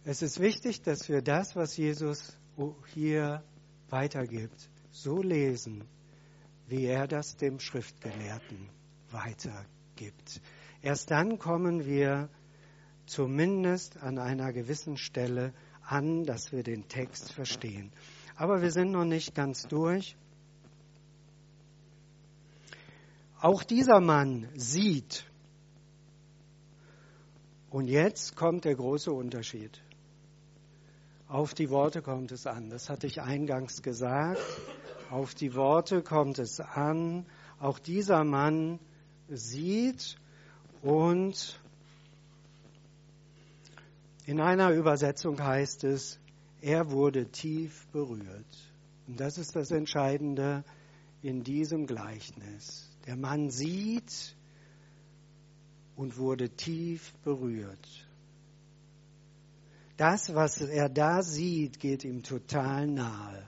es 0.05 0.21
ist 0.21 0.39
wichtig, 0.39 0.81
dass 0.81 1.07
wir 1.07 1.21
das, 1.21 1.55
was 1.55 1.77
Jesus 1.77 2.37
hier 2.93 3.43
weitergibt, 3.89 4.69
so 4.91 5.21
lesen, 5.21 5.85
wie 6.67 6.85
er 6.85 7.07
das 7.07 7.37
dem 7.37 7.59
Schriftgelehrten 7.59 8.69
weitergibt. 9.11 10.41
Erst 10.81 11.11
dann 11.11 11.39
kommen 11.39 11.85
wir 11.85 12.29
zumindest 13.05 13.97
an 13.97 14.17
einer 14.17 14.51
gewissen 14.51 14.97
Stelle 14.97 15.53
an, 15.81 16.25
dass 16.25 16.51
wir 16.51 16.63
den 16.63 16.87
Text 16.87 17.31
verstehen. 17.31 17.91
Aber 18.35 18.61
wir 18.61 18.71
sind 18.71 18.91
noch 18.91 19.05
nicht 19.05 19.35
ganz 19.35 19.63
durch. 19.67 20.17
Auch 23.39 23.63
dieser 23.63 23.99
Mann 23.99 24.49
sieht. 24.55 25.25
Und 27.69 27.87
jetzt 27.87 28.35
kommt 28.35 28.65
der 28.65 28.75
große 28.75 29.11
Unterschied. 29.11 29.81
Auf 31.27 31.53
die 31.53 31.69
Worte 31.69 32.01
kommt 32.01 32.31
es 32.31 32.45
an. 32.45 32.69
Das 32.69 32.89
hatte 32.89 33.07
ich 33.07 33.21
eingangs 33.21 33.81
gesagt. 33.81 34.41
Auf 35.09 35.33
die 35.35 35.55
Worte 35.55 36.01
kommt 36.01 36.39
es 36.39 36.59
an. 36.59 37.25
Auch 37.59 37.79
dieser 37.79 38.23
Mann 38.23 38.79
sieht 39.29 40.17
und 40.81 41.59
in 44.25 44.39
einer 44.39 44.71
Übersetzung 44.71 45.41
heißt 45.41 45.83
es, 45.83 46.19
er 46.61 46.91
wurde 46.91 47.29
tief 47.29 47.87
berührt. 47.87 48.73
Und 49.07 49.19
das 49.19 49.37
ist 49.37 49.55
das 49.55 49.71
Entscheidende 49.71 50.63
in 51.21 51.43
diesem 51.43 51.87
Gleichnis. 51.87 52.89
Der 53.05 53.17
Mann 53.17 53.49
sieht 53.49 54.35
und 55.95 56.17
wurde 56.17 56.49
tief 56.49 57.13
berührt. 57.23 58.02
Das, 59.97 60.33
was 60.33 60.59
er 60.61 60.89
da 60.89 61.21
sieht, 61.21 61.79
geht 61.79 62.03
ihm 62.03 62.23
total 62.23 62.87
nahe. 62.87 63.47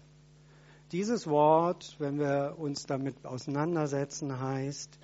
Dieses 0.91 1.25
Wort, 1.27 1.95
wenn 1.99 2.19
wir 2.19 2.55
uns 2.57 2.83
damit 2.83 3.25
auseinandersetzen, 3.25 4.39
heißt, 4.39 4.99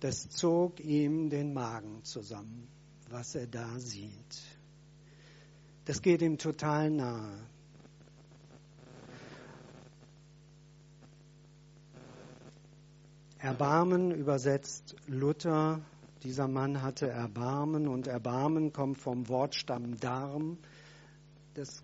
das 0.00 0.28
zog 0.28 0.78
ihm 0.80 1.30
den 1.30 1.52
Magen 1.52 2.04
zusammen, 2.04 2.68
was 3.10 3.34
er 3.34 3.46
da 3.46 3.78
sieht. 3.78 4.42
Das 5.86 6.02
geht 6.02 6.22
ihm 6.22 6.38
total 6.38 6.90
nahe. 6.90 7.46
Erbarmen 13.38 14.10
übersetzt 14.10 14.96
Luther. 15.06 15.80
Dieser 16.22 16.48
Mann 16.48 16.82
hatte 16.82 17.08
Erbarmen 17.08 17.86
und 17.86 18.06
Erbarmen 18.06 18.72
kommt 18.72 18.98
vom 18.98 19.28
Wortstamm 19.28 20.00
Darm. 20.00 20.58
Das 21.56 21.82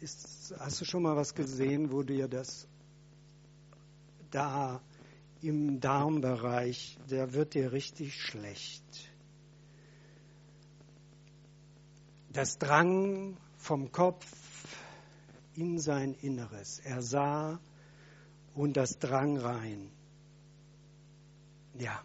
ist, 0.00 0.54
hast 0.58 0.78
du 0.82 0.84
schon 0.84 1.04
mal 1.04 1.16
was 1.16 1.34
gesehen, 1.34 1.90
wo 1.90 2.02
dir 2.02 2.28
das 2.28 2.68
da 4.30 4.82
im 5.40 5.80
Darmbereich, 5.80 6.98
der 7.08 7.32
wird 7.32 7.54
dir 7.54 7.72
richtig 7.72 8.14
schlecht. 8.14 8.84
Das 12.30 12.58
drang 12.58 13.38
vom 13.56 13.90
Kopf 13.90 14.26
in 15.54 15.78
sein 15.78 16.12
Inneres. 16.20 16.78
Er 16.80 17.00
sah 17.00 17.58
und 18.54 18.76
das 18.76 18.98
drang 18.98 19.38
rein. 19.38 19.90
Ja, 21.78 22.02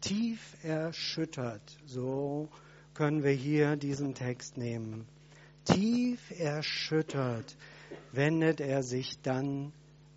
tief 0.00 0.56
erschüttert, 0.62 1.78
so 1.84 2.48
können 2.94 3.22
wir 3.22 3.32
hier 3.32 3.76
diesen 3.76 4.14
Text 4.14 4.56
nehmen. 4.56 5.06
Tief 5.64 6.30
erschüttert 6.38 7.56
wendet 8.12 8.60
er 8.60 8.82
sich 8.82 9.20
dann 9.22 9.72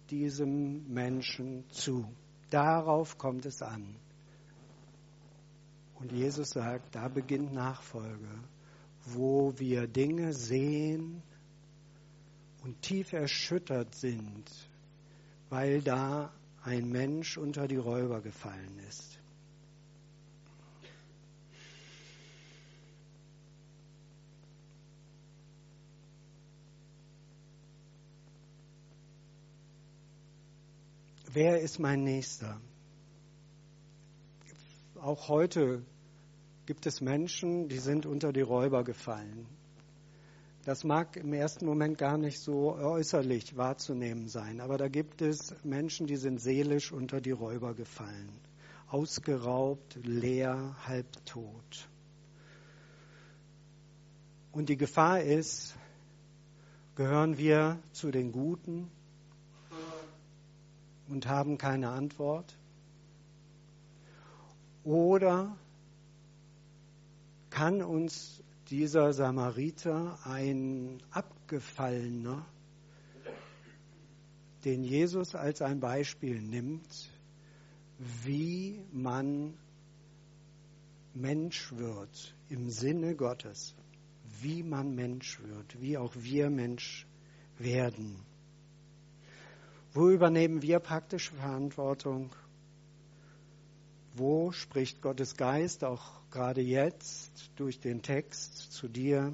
diesem 0.09 0.91
Menschen 0.93 1.63
zu. 1.69 2.05
Darauf 2.49 3.17
kommt 3.17 3.45
es 3.45 3.61
an. 3.61 3.95
Und 5.95 6.11
Jesus 6.11 6.51
sagt, 6.51 6.95
da 6.95 7.07
beginnt 7.07 7.53
Nachfolge 7.53 8.29
wo 9.13 9.53
wir 9.57 9.87
Dinge 9.87 10.33
sehen 10.33 11.23
und 12.63 12.81
tief 12.81 13.13
erschüttert 13.13 13.95
sind, 13.95 14.43
weil 15.49 15.81
da 15.81 16.33
ein 16.63 16.89
Mensch 16.89 17.37
unter 17.37 17.67
die 17.67 17.77
Räuber 17.77 18.21
gefallen 18.21 18.79
ist. 18.89 19.19
Wer 31.39 31.61
ist 31.61 31.77
mein 31.77 32.03
Nächster? 32.03 32.59
Auch 34.95 35.29
heute 35.29 35.83
gibt 36.65 36.87
es 36.87 36.99
Menschen, 36.99 37.69
die 37.69 37.77
sind 37.77 38.07
unter 38.07 38.33
die 38.33 38.41
Räuber 38.41 38.83
gefallen. 38.83 39.45
Das 40.65 40.83
mag 40.83 41.15
im 41.15 41.33
ersten 41.33 41.67
Moment 41.67 41.99
gar 41.99 42.17
nicht 42.17 42.39
so 42.39 42.73
äußerlich 42.73 43.55
wahrzunehmen 43.55 44.29
sein, 44.29 44.59
aber 44.61 44.79
da 44.79 44.87
gibt 44.87 45.21
es 45.21 45.53
Menschen, 45.63 46.07
die 46.07 46.15
sind 46.15 46.41
seelisch 46.41 46.91
unter 46.91 47.21
die 47.21 47.29
Räuber 47.29 47.75
gefallen. 47.75 48.31
Ausgeraubt, 48.87 49.99
leer, 50.01 50.75
halbtot. 50.87 51.87
Und 54.51 54.69
die 54.69 54.77
Gefahr 54.77 55.21
ist, 55.21 55.75
gehören 56.95 57.37
wir 57.37 57.77
zu 57.91 58.09
den 58.09 58.31
Guten 58.31 58.89
und 61.07 61.27
haben 61.27 61.57
keine 61.57 61.89
Antwort? 61.89 62.57
Oder 64.83 65.57
kann 67.49 67.81
uns 67.81 68.41
dieser 68.69 69.13
Samariter 69.13 70.19
ein 70.25 71.01
Abgefallener, 71.11 72.45
den 74.65 74.83
Jesus 74.83 75.35
als 75.35 75.61
ein 75.61 75.79
Beispiel 75.79 76.41
nimmt, 76.41 77.09
wie 78.23 78.79
man 78.91 79.53
Mensch 81.13 81.71
wird 81.73 82.35
im 82.49 82.69
Sinne 82.69 83.15
Gottes, 83.15 83.73
wie 84.41 84.61
man 84.63 84.93
Mensch 84.93 85.39
wird, 85.41 85.81
wie 85.81 85.97
auch 85.97 86.13
wir 86.15 86.49
Mensch 86.49 87.07
werden. 87.57 88.26
Wo 89.93 90.09
übernehmen 90.09 90.61
wir 90.61 90.79
praktische 90.79 91.33
Verantwortung? 91.33 92.29
Wo 94.13 94.51
spricht 94.51 95.01
Gottes 95.01 95.37
Geist 95.37 95.83
auch 95.83 96.21
gerade 96.31 96.61
jetzt 96.61 97.51
durch 97.55 97.79
den 97.79 98.01
Text 98.01 98.71
zu 98.71 98.87
dir? 98.87 99.33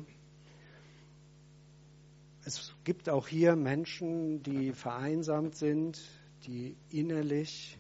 Es 2.46 2.74
gibt 2.84 3.10
auch 3.10 3.28
hier 3.28 3.56
Menschen, 3.56 4.44
die 4.44 4.74
vereinsamt 4.74 5.56
sind, 5.56 6.02
die 6.46 6.76
innerlich 6.90 7.78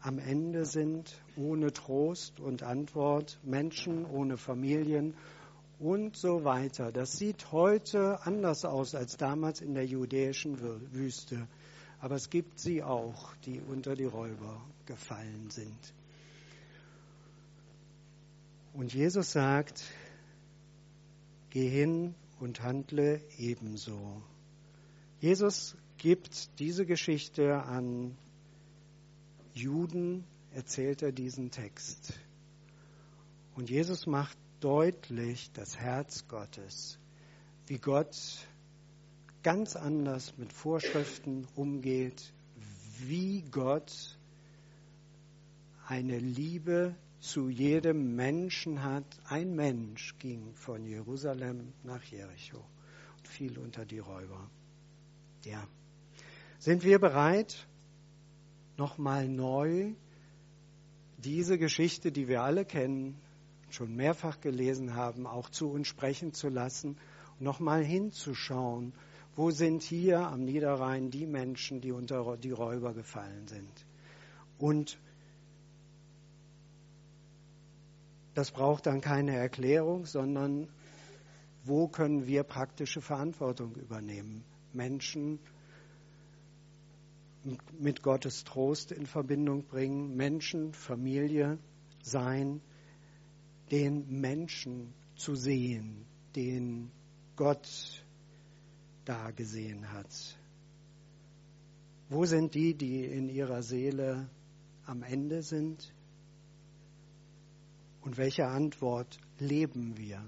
am 0.00 0.20
Ende 0.20 0.64
sind, 0.64 1.20
ohne 1.36 1.72
Trost 1.72 2.38
und 2.38 2.62
Antwort, 2.62 3.40
Menschen 3.42 4.06
ohne 4.06 4.36
Familien 4.36 5.14
und 5.78 6.16
so 6.16 6.44
weiter. 6.44 6.92
Das 6.92 7.12
sieht 7.12 7.52
heute 7.52 8.24
anders 8.24 8.64
aus 8.64 8.94
als 8.94 9.16
damals 9.16 9.60
in 9.60 9.74
der 9.74 9.86
judäischen 9.86 10.58
Wüste. 10.92 11.46
Aber 12.00 12.14
es 12.14 12.30
gibt 12.30 12.58
sie 12.58 12.82
auch, 12.82 13.34
die 13.44 13.60
unter 13.60 13.94
die 13.94 14.04
Räuber 14.04 14.60
gefallen 14.86 15.50
sind. 15.50 15.94
Und 18.72 18.92
Jesus 18.92 19.32
sagt, 19.32 19.82
geh 21.50 21.68
hin 21.68 22.14
und 22.38 22.62
handle 22.62 23.22
ebenso. 23.38 24.22
Jesus 25.20 25.76
gibt 25.96 26.58
diese 26.58 26.84
Geschichte 26.84 27.62
an 27.62 28.16
Juden, 29.54 30.24
erzählt 30.52 31.00
er 31.00 31.12
diesen 31.12 31.50
Text. 31.50 32.12
Und 33.54 33.70
Jesus 33.70 34.06
macht 34.06 34.36
deutlich 34.60 35.50
das 35.52 35.78
Herz 35.78 36.26
Gottes, 36.28 36.98
wie 37.66 37.78
Gott 37.78 38.16
ganz 39.42 39.76
anders 39.76 40.36
mit 40.38 40.52
Vorschriften 40.52 41.46
umgeht, 41.54 42.32
wie 43.00 43.42
Gott 43.50 44.18
eine 45.86 46.18
Liebe 46.18 46.94
zu 47.20 47.48
jedem 47.48 48.16
Menschen 48.16 48.82
hat. 48.82 49.04
Ein 49.24 49.54
Mensch 49.54 50.18
ging 50.18 50.54
von 50.54 50.84
Jerusalem 50.84 51.72
nach 51.84 52.02
Jericho 52.04 52.64
und 53.18 53.28
fiel 53.28 53.58
unter 53.58 53.84
die 53.84 53.98
Räuber. 53.98 54.50
Ja. 55.44 55.66
Sind 56.58 56.82
wir 56.82 56.98
bereit, 56.98 57.66
nochmal 58.76 59.28
neu 59.28 59.92
diese 61.18 61.58
Geschichte, 61.58 62.12
die 62.12 62.28
wir 62.28 62.42
alle 62.42 62.64
kennen, 62.64 63.20
schon 63.76 63.94
mehrfach 63.94 64.40
gelesen 64.40 64.94
haben, 64.94 65.26
auch 65.26 65.48
zu 65.50 65.70
uns 65.70 65.86
sprechen 65.86 66.32
zu 66.32 66.48
lassen, 66.48 66.96
nochmal 67.38 67.84
hinzuschauen, 67.84 68.92
wo 69.36 69.50
sind 69.50 69.82
hier 69.82 70.20
am 70.20 70.44
Niederrhein 70.44 71.10
die 71.10 71.26
Menschen, 71.26 71.80
die 71.80 71.92
unter 71.92 72.36
die 72.36 72.50
Räuber 72.50 72.94
gefallen 72.94 73.46
sind. 73.46 73.86
Und 74.58 74.98
Das 78.36 78.50
braucht 78.50 78.84
dann 78.84 79.00
keine 79.00 79.34
Erklärung, 79.34 80.04
sondern 80.04 80.68
wo 81.64 81.88
können 81.88 82.26
wir 82.26 82.42
praktische 82.42 83.00
Verantwortung 83.00 83.74
übernehmen? 83.76 84.44
Menschen 84.74 85.38
mit 87.78 88.02
Gottes 88.02 88.44
Trost 88.44 88.92
in 88.92 89.06
Verbindung 89.06 89.64
bringen, 89.64 90.16
Menschen, 90.16 90.74
Familie 90.74 91.56
sein, 92.02 92.60
den 93.70 94.20
Menschen 94.20 94.92
zu 95.16 95.34
sehen, 95.34 96.04
den 96.34 96.90
Gott 97.36 98.04
da 99.04 99.30
gesehen 99.30 99.92
hat. 99.92 100.38
Wo 102.08 102.24
sind 102.24 102.54
die, 102.54 102.74
die 102.74 103.04
in 103.04 103.28
ihrer 103.28 103.62
Seele 103.62 104.28
am 104.84 105.02
Ende 105.02 105.42
sind? 105.42 105.92
Und 108.02 108.16
welche 108.16 108.46
Antwort 108.46 109.18
leben 109.38 109.96
wir? 109.96 110.22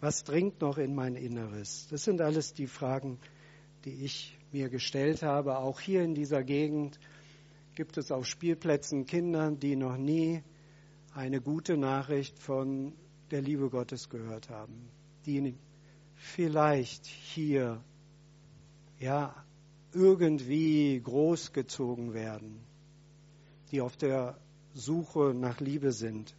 Was 0.00 0.22
dringt 0.22 0.60
noch 0.60 0.78
in 0.78 0.94
mein 0.94 1.16
Inneres? 1.16 1.88
Das 1.90 2.04
sind 2.04 2.20
alles 2.20 2.52
die 2.52 2.66
Fragen, 2.66 3.18
die 3.84 4.04
ich 4.04 4.38
mir 4.52 4.68
gestellt 4.68 5.22
habe. 5.22 5.58
Auch 5.58 5.80
hier 5.80 6.02
in 6.04 6.14
dieser 6.14 6.44
Gegend 6.44 7.00
gibt 7.78 7.96
es 7.96 8.10
auf 8.10 8.26
Spielplätzen 8.26 9.06
Kinder, 9.06 9.50
die 9.52 9.76
noch 9.76 9.96
nie 9.96 10.42
eine 11.14 11.40
gute 11.40 11.76
Nachricht 11.76 12.38
von 12.38 12.92
der 13.30 13.40
Liebe 13.40 13.70
Gottes 13.70 14.08
gehört 14.08 14.50
haben, 14.50 14.90
die 15.24 15.56
vielleicht 16.14 17.06
hier 17.06 17.82
ja 18.98 19.34
irgendwie 19.92 21.00
großgezogen 21.00 22.12
werden 22.12 22.68
die 23.70 23.80
auf 23.80 23.96
der 23.96 24.38
Suche 24.74 25.34
nach 25.34 25.60
Liebe 25.60 25.92
sind. 25.92 26.34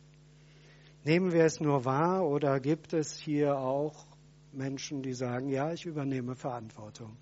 Nehmen 1.03 1.31
wir 1.31 1.45
es 1.45 1.59
nur 1.59 1.85
wahr 1.85 2.25
oder 2.25 2.59
gibt 2.59 2.93
es 2.93 3.17
hier 3.17 3.57
auch 3.57 4.05
Menschen, 4.51 5.01
die 5.03 5.13
sagen, 5.13 5.49
ja, 5.49 5.71
ich 5.71 5.85
übernehme 5.85 6.35
Verantwortung 6.35 7.15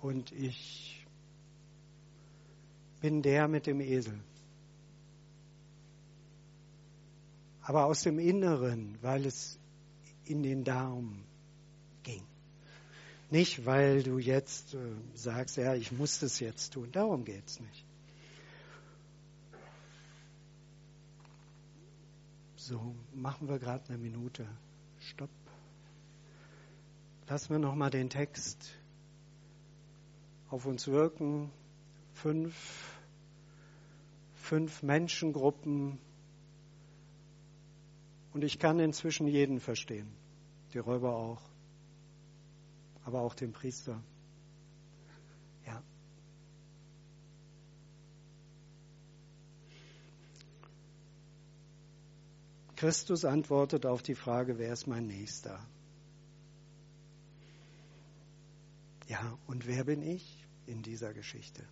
und 0.00 0.32
ich 0.32 1.01
bin 3.02 3.20
der 3.20 3.48
mit 3.48 3.66
dem 3.66 3.80
Esel. 3.80 4.18
Aber 7.60 7.84
aus 7.86 8.02
dem 8.02 8.18
Inneren, 8.18 8.96
weil 9.02 9.26
es 9.26 9.58
in 10.24 10.42
den 10.42 10.64
Darm 10.64 11.24
ging. 12.04 12.24
Nicht, 13.30 13.66
weil 13.66 14.02
du 14.02 14.18
jetzt 14.18 14.74
äh, 14.74 14.78
sagst, 15.14 15.56
ja, 15.56 15.74
ich 15.74 15.90
muss 15.90 16.20
das 16.20 16.38
jetzt 16.38 16.74
tun. 16.74 16.90
Darum 16.92 17.24
geht 17.24 17.46
es 17.46 17.60
nicht. 17.60 17.84
So, 22.56 22.94
machen 23.12 23.48
wir 23.48 23.58
gerade 23.58 23.88
eine 23.88 23.98
Minute. 23.98 24.46
Stopp. 25.00 25.30
Lassen 27.28 27.50
wir 27.50 27.58
nochmal 27.58 27.90
den 27.90 28.10
Text 28.10 28.74
auf 30.50 30.66
uns 30.66 30.86
wirken. 30.86 31.50
Fünf, 32.12 32.91
fünf 34.52 34.82
Menschengruppen. 34.82 35.98
Und 38.34 38.44
ich 38.44 38.58
kann 38.58 38.78
inzwischen 38.80 39.26
jeden 39.26 39.60
verstehen. 39.60 40.12
Die 40.74 40.78
Räuber 40.78 41.16
auch. 41.16 41.40
Aber 43.02 43.22
auch 43.22 43.34
den 43.34 43.52
Priester. 43.52 44.02
Christus 52.76 53.24
antwortet 53.24 53.86
auf 53.86 54.02
die 54.02 54.16
Frage, 54.16 54.58
wer 54.58 54.72
ist 54.72 54.88
mein 54.88 55.06
Nächster? 55.06 55.64
Ja, 59.06 59.38
und 59.46 59.66
wer 59.68 59.84
bin 59.84 60.02
ich 60.02 60.44
in 60.66 60.82
dieser 60.82 61.14
Geschichte? 61.14 61.64